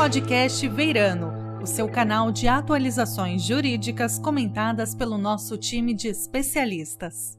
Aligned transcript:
podcast 0.00 0.66
Veirano, 0.66 1.60
o 1.62 1.66
seu 1.66 1.86
canal 1.86 2.32
de 2.32 2.48
atualizações 2.48 3.42
jurídicas 3.42 4.18
comentadas 4.18 4.94
pelo 4.94 5.18
nosso 5.18 5.58
time 5.58 5.92
de 5.92 6.08
especialistas. 6.08 7.38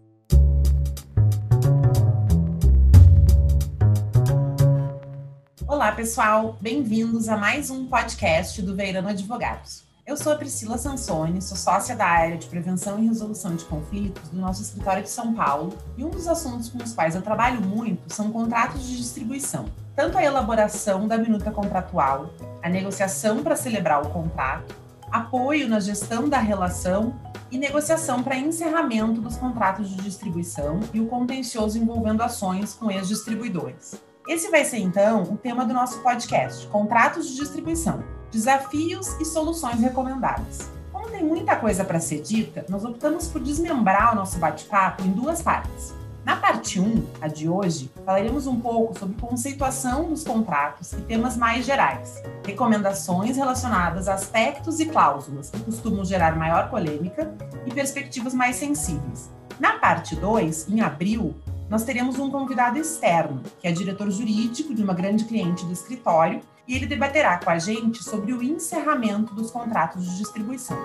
Olá, 5.68 5.92
pessoal, 5.94 6.55
bem-vindos 6.62 7.28
a 7.29 7.36
mais 7.36 7.71
um 7.71 7.88
podcast 7.88 8.62
do 8.62 8.75
Veirano 8.75 9.07
Advogados. 9.07 9.91
Eu 10.04 10.18
sou 10.18 10.33
a 10.33 10.36
Priscila 10.36 10.79
Sansoni, 10.79 11.41
sou 11.43 11.55
sócia 11.55 11.95
da 11.95 12.05
área 12.05 12.36
de 12.36 12.47
prevenção 12.47 12.97
e 12.97 13.07
resolução 13.07 13.55
de 13.55 13.63
conflitos 13.65 14.29
do 14.29 14.41
nosso 14.41 14.63
escritório 14.63 15.04
de 15.04 15.09
São 15.09 15.33
Paulo, 15.33 15.77
e 15.95 16.04
um 16.04 16.09
dos 16.09 16.27
assuntos 16.27 16.70
com 16.70 16.79
os 16.79 16.91
quais 16.91 17.15
eu 17.15 17.21
trabalho 17.21 17.61
muito 17.61 18.11
são 18.11 18.32
contratos 18.32 18.83
de 18.83 18.97
distribuição. 18.97 19.65
Tanto 19.95 20.18
a 20.18 20.23
elaboração 20.23 21.07
da 21.07 21.19
minuta 21.19 21.51
contratual, 21.51 22.33
a 22.64 22.68
negociação 22.68 23.43
para 23.43 23.56
celebrar 23.56 24.01
o 24.01 24.09
contrato, 24.09 24.75
apoio 25.11 25.69
na 25.69 25.79
gestão 25.79 26.28
da 26.28 26.39
relação 26.39 27.14
e 27.51 27.57
negociação 27.59 28.23
para 28.23 28.36
encerramento 28.36 29.21
dos 29.21 29.37
contratos 29.37 29.87
de 29.87 29.97
distribuição 29.97 30.79
e 30.93 31.00
o 31.00 31.06
contencioso 31.06 31.78
envolvendo 31.78 32.23
ações 32.23 32.73
com 32.73 32.89
ex-distribuidores. 32.89 34.02
Esse 34.28 34.50
vai 34.50 34.66
ser 34.66 34.80
então 34.80 35.23
o 35.23 35.38
tema 35.38 35.64
do 35.64 35.73
nosso 35.73 36.00
podcast, 36.00 36.66
Contratos 36.67 37.30
de 37.30 37.36
Distribuição 37.36 38.20
desafios 38.31 39.08
e 39.20 39.26
soluções 39.26 39.80
recomendadas. 39.80 40.70
Como 40.92 41.09
tem 41.09 41.23
muita 41.23 41.56
coisa 41.56 41.84
para 41.84 42.00
ser 42.00 42.22
dita, 42.22 42.66
nós 42.70 42.86
optamos 42.86 43.28
por 43.28 43.42
desmembrar 43.42 44.14
o 44.14 44.16
nosso 44.16 44.40
bate-papo 44.40 45.04
em 45.04 45.12
duas 45.12 45.42
partes. 45.42 45.94
Na 46.23 46.36
parte 46.36 46.80
1, 46.80 47.04
a 47.20 47.28
de 47.28 47.50
hoje, 47.50 47.92
falaremos 48.06 48.45
um 48.45 48.59
pouco 48.59 48.98
sobre 48.98 49.20
conceituação 49.20 50.09
dos 50.09 50.23
contratos 50.23 50.94
e 50.94 51.02
temas 51.02 51.36
mais 51.36 51.66
gerais, 51.66 52.22
recomendações 52.45 53.38
relacionadas 53.38 54.08
a 54.08 54.14
aspectos 54.14 54.80
e 54.80 54.86
cláusulas 54.86 55.50
que 55.50 55.60
costumam 55.62 56.06
gerar 56.06 56.36
maior 56.36 56.70
polêmica 56.70 57.34
e 57.66 57.73
perspectivas 57.73 58.36
mais 58.36 58.56
sensíveis. 58.56 59.32
Na 59.60 59.80
parte 59.80 60.16
2, 60.16 60.70
em 60.70 60.82
abril, 60.82 61.36
nós 61.68 61.84
teremos 61.84 62.20
um 62.20 62.30
convidado 62.30 62.78
externo, 62.78 63.42
que 63.60 63.68
é 63.68 63.72
diretor 63.72 64.12
jurídico 64.12 64.76
de 64.76 64.84
uma 64.84 64.94
grande 64.94 65.26
cliente 65.26 65.66
do 65.66 65.72
escritório, 65.72 66.42
e 66.72 66.75
ele 66.75 66.86
debaterá 66.86 67.38
com 67.38 67.50
a 67.50 67.59
gente 67.59 68.02
sobre 68.02 68.31
o 68.31 68.41
encerramento 68.41 69.36
dos 69.36 69.52
contratos 69.52 70.09
de 70.09 70.19
distribuição. 70.19 70.77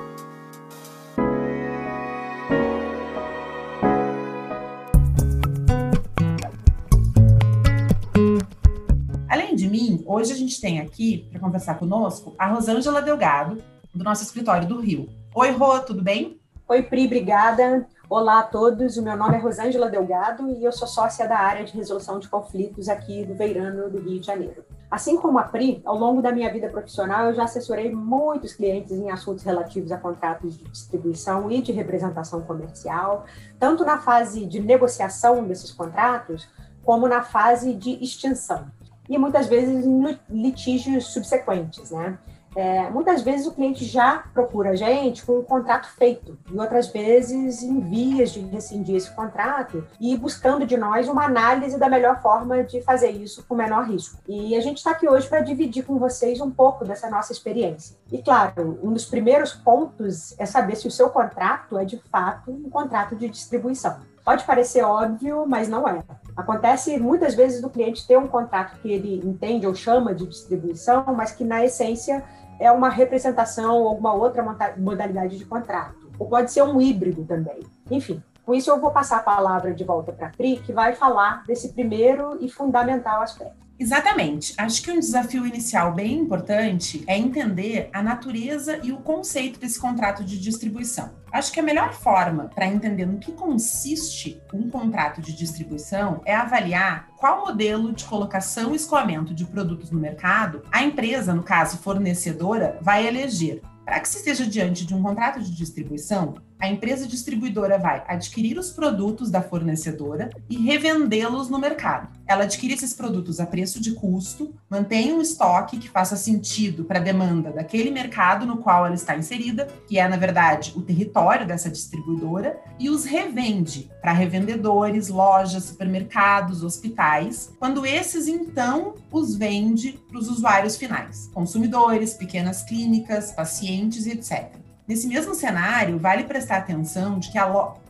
Além 9.29 9.55
de 9.55 9.69
mim, 9.69 10.03
hoje 10.05 10.33
a 10.33 10.37
gente 10.37 10.61
tem 10.61 10.81
aqui, 10.81 11.29
para 11.31 11.39
conversar 11.39 11.77
conosco, 11.77 12.35
a 12.37 12.49
Rosângela 12.49 13.01
Delgado, 13.01 13.63
do 13.95 14.03
nosso 14.03 14.25
escritório 14.25 14.67
do 14.67 14.81
Rio. 14.81 15.09
Oi, 15.37 15.53
Rô, 15.53 15.79
tudo 15.79 16.03
bem? 16.03 16.41
Oi, 16.69 16.83
Pri, 16.83 17.07
obrigada. 17.07 17.87
Olá 18.09 18.39
a 18.39 18.43
todos, 18.45 18.97
o 18.97 19.03
meu 19.03 19.17
nome 19.17 19.35
é 19.35 19.41
Rosângela 19.41 19.91
Delgado 19.91 20.49
e 20.49 20.65
eu 20.65 20.71
sou 20.71 20.87
sócia 20.87 21.27
da 21.27 21.41
área 21.41 21.65
de 21.65 21.77
resolução 21.77 22.21
de 22.21 22.29
conflitos 22.29 22.89
aqui 22.89 23.25
do 23.25 23.35
Veirano 23.35 23.91
do 23.91 23.99
Rio 23.99 24.21
de 24.21 24.27
Janeiro. 24.27 24.65
Assim 24.89 25.17
como 25.17 25.41
a 25.41 25.43
Pri, 25.43 25.83
ao 25.85 25.99
longo 25.99 26.23
da 26.23 26.31
minha 26.31 26.53
vida 26.53 26.69
profissional, 26.69 27.27
eu 27.27 27.35
já 27.35 27.43
assessorei 27.43 27.93
muitos 27.93 28.53
clientes 28.53 28.93
em 28.93 29.11
assuntos 29.11 29.43
relativos 29.43 29.91
a 29.91 29.99
contratos 29.99 30.57
de 30.57 30.63
distribuição 30.67 31.51
e 31.51 31.61
de 31.61 31.73
representação 31.73 32.43
comercial, 32.43 33.25
tanto 33.59 33.85
na 33.85 33.99
fase 33.99 34.47
de 34.47 34.61
negociação 34.61 35.43
desses 35.43 35.73
contratos, 35.73 36.49
como 36.85 37.09
na 37.09 37.23
fase 37.25 37.75
de 37.75 38.01
extinção, 38.01 38.67
e 39.09 39.19
muitas 39.19 39.49
vezes 39.49 39.85
em 39.85 40.17
litígios 40.31 41.09
subsequentes, 41.09 41.91
né? 41.91 42.17
É, 42.57 42.89
muitas 42.89 43.21
vezes 43.21 43.47
o 43.47 43.53
cliente 43.53 43.85
já 43.85 44.25
procura 44.33 44.71
a 44.71 44.75
gente 44.75 45.25
com 45.27 45.39
o 45.39 45.43
contrato 45.43 45.89
feito, 45.91 46.39
e 46.51 46.59
outras 46.59 46.89
vezes 46.89 47.63
em 47.63 47.81
vias 47.81 48.31
de 48.31 48.41
rescindir 48.41 48.97
esse 48.97 49.15
contrato 49.15 49.87
e 50.01 50.17
buscando 50.17 50.65
de 50.65 50.75
nós 50.75 51.07
uma 51.07 51.27
análise 51.27 51.79
da 51.79 51.87
melhor 51.87 52.23
forma 52.23 52.65
de 52.65 52.81
fazer 52.81 53.11
isso 53.11 53.45
com 53.47 53.55
menor 53.55 53.87
risco. 53.87 54.19
E 54.27 54.57
a 54.57 54.61
gente 54.63 54.79
está 54.79 54.93
aqui 54.93 55.07
hoje 55.07 55.29
para 55.29 55.41
dividir 55.41 55.85
com 55.85 55.99
vocês 55.99 56.41
um 56.41 56.51
pouco 56.51 56.83
dessa 56.83 57.11
nossa 57.11 57.31
experiência. 57.31 57.95
E 58.11 58.23
claro, 58.23 58.79
um 58.83 58.91
dos 58.91 59.05
primeiros 59.05 59.53
pontos 59.53 60.35
é 60.39 60.47
saber 60.47 60.77
se 60.77 60.89
o 60.89 60.91
seu 60.91 61.11
contrato 61.11 61.77
é 61.77 61.85
de 61.85 62.01
fato 62.11 62.51
um 62.51 62.71
contrato 62.71 63.15
de 63.15 63.29
distribuição. 63.29 63.99
Pode 64.25 64.45
parecer 64.45 64.83
óbvio, 64.83 65.45
mas 65.47 65.69
não 65.69 65.87
é. 65.87 66.03
Acontece 66.37 66.99
muitas 66.99 67.35
vezes 67.35 67.61
do 67.61 67.71
cliente 67.71 68.07
ter 68.07 68.19
um 68.19 68.27
contrato 68.27 68.77
que 68.81 68.91
ele 68.91 69.23
entende 69.25 69.67
ou 69.67 69.75
chama 69.75 70.13
de 70.13 70.27
distribuição, 70.27 71.05
mas 71.17 71.31
que 71.31 71.45
na 71.45 71.65
essência 71.65 72.25
é 72.59 72.71
uma 72.71 72.89
representação 72.89 73.77
ou 73.77 73.89
alguma 73.89 74.13
outra 74.13 74.45
modalidade 74.77 75.37
de 75.37 75.45
contrato. 75.45 76.11
Ou 76.19 76.29
pode 76.29 76.51
ser 76.51 76.63
um 76.63 76.81
híbrido 76.81 77.25
também. 77.25 77.61
Enfim, 77.91 78.23
com 78.45 78.55
isso 78.55 78.71
eu 78.71 78.81
vou 78.81 78.91
passar 78.91 79.19
a 79.19 79.23
palavra 79.23 79.75
de 79.75 79.85
volta 79.85 80.13
para 80.13 80.29
a 80.29 80.31
Pri, 80.31 80.59
que 80.59 80.73
vai 80.73 80.95
falar 80.95 81.43
desse 81.47 81.73
primeiro 81.73 82.39
e 82.41 82.49
fundamental 82.49 83.21
aspecto. 83.21 83.66
Exatamente. 83.79 84.55
Acho 84.57 84.83
que 84.83 84.91
um 84.91 84.99
desafio 84.99 85.47
inicial 85.47 85.93
bem 85.93 86.15
importante 86.19 87.05
é 87.07 87.17
entender 87.17 87.91
a 87.93 88.03
natureza 88.03 88.81
e 88.83 88.93
o 88.93 88.99
conceito 88.99 89.61
desse 89.61 89.79
contrato 89.79 90.25
de 90.25 90.39
distribuição. 90.39 91.11
Acho 91.31 91.53
que 91.53 91.61
a 91.61 91.63
melhor 91.63 91.93
forma 91.93 92.51
para 92.55 92.67
entender 92.67 93.05
no 93.05 93.19
que 93.19 93.33
consiste 93.33 94.41
um 94.55 94.71
contrato 94.71 95.21
de 95.21 95.37
distribuição 95.37 96.23
é 96.25 96.35
avaliar 96.35 97.09
qual 97.19 97.45
modelo 97.45 97.93
de 97.93 98.05
colocação 98.05 98.73
e 98.73 98.77
escoamento 98.77 99.35
de 99.35 99.45
produtos 99.45 99.91
no 99.91 100.01
mercado 100.01 100.63
a 100.73 100.83
empresa, 100.83 101.35
no 101.35 101.43
caso 101.43 101.79
fornecedora, 101.79 102.79
vai 102.81 103.07
eleger 103.07 103.61
para 103.85 104.01
que 104.01 104.09
se 104.09 104.19
esteja 104.19 104.45
diante 104.45 104.85
de 104.85 104.95
um 104.95 105.03
contrato 105.03 105.41
de 105.41 105.55
distribuição, 105.55 106.35
a 106.59 106.69
empresa 106.69 107.07
distribuidora 107.07 107.79
vai 107.79 108.03
adquirir 108.09 108.59
os 108.59 108.71
produtos 108.71 109.31
da 109.31 109.43
fornecedora 109.43 110.31
e 110.49 110.57
revendê-los 110.57 111.49
no 111.49 111.59
mercado. 111.59 112.09
Ela 112.27 112.45
adquire 112.45 112.75
esses 112.75 112.93
produtos 112.93 113.39
a 113.39 113.47
preço 113.47 113.81
de 113.81 113.93
custo, 113.93 114.55
mantém 114.69 115.13
um 115.13 115.21
estoque 115.21 115.79
que 115.79 115.89
faça 115.89 116.17
sentido 116.17 116.85
para 116.85 116.99
a 116.99 117.03
demanda 117.03 117.51
daquele 117.51 117.91
mercado 117.91 118.47
no 118.47 118.59
qual 118.59 118.87
ela 118.87 118.95
está 118.95 119.17
inserida, 119.17 119.69
que 119.87 119.99
é, 119.99 120.09
na 120.09 120.17
verdade, 120.17 120.73
o 120.75 120.83
território 120.83 121.47
dessa 121.47 121.71
distribuidora, 121.71 122.59
e 122.79 122.89
os 122.89 123.05
revende 123.05 123.91
para 124.01 124.13
revendedores, 124.13 125.09
lojas, 125.09 125.65
supermercados, 125.65 126.63
hospitais, 126.63 127.53
quando 127.59 127.87
esses, 127.87 128.27
então, 128.27 128.95
os 129.11 129.37
vende 129.37 129.99
para 130.09 130.19
os 130.19 130.29
usuários 130.29 130.77
finais, 130.77 131.31
consumidores, 131.33 132.15
pequenas 132.15 132.63
clínicas, 132.63 133.33
pacientes 133.33 134.07
e 134.07 134.13
etc. 134.13 134.66
Nesse 134.89 135.09
mesmo 135.09 135.35
cenário, 135.35 135.99
vale 135.99 136.23
prestar 136.25 136.59
atenção 136.59 137.19
que 137.19 137.37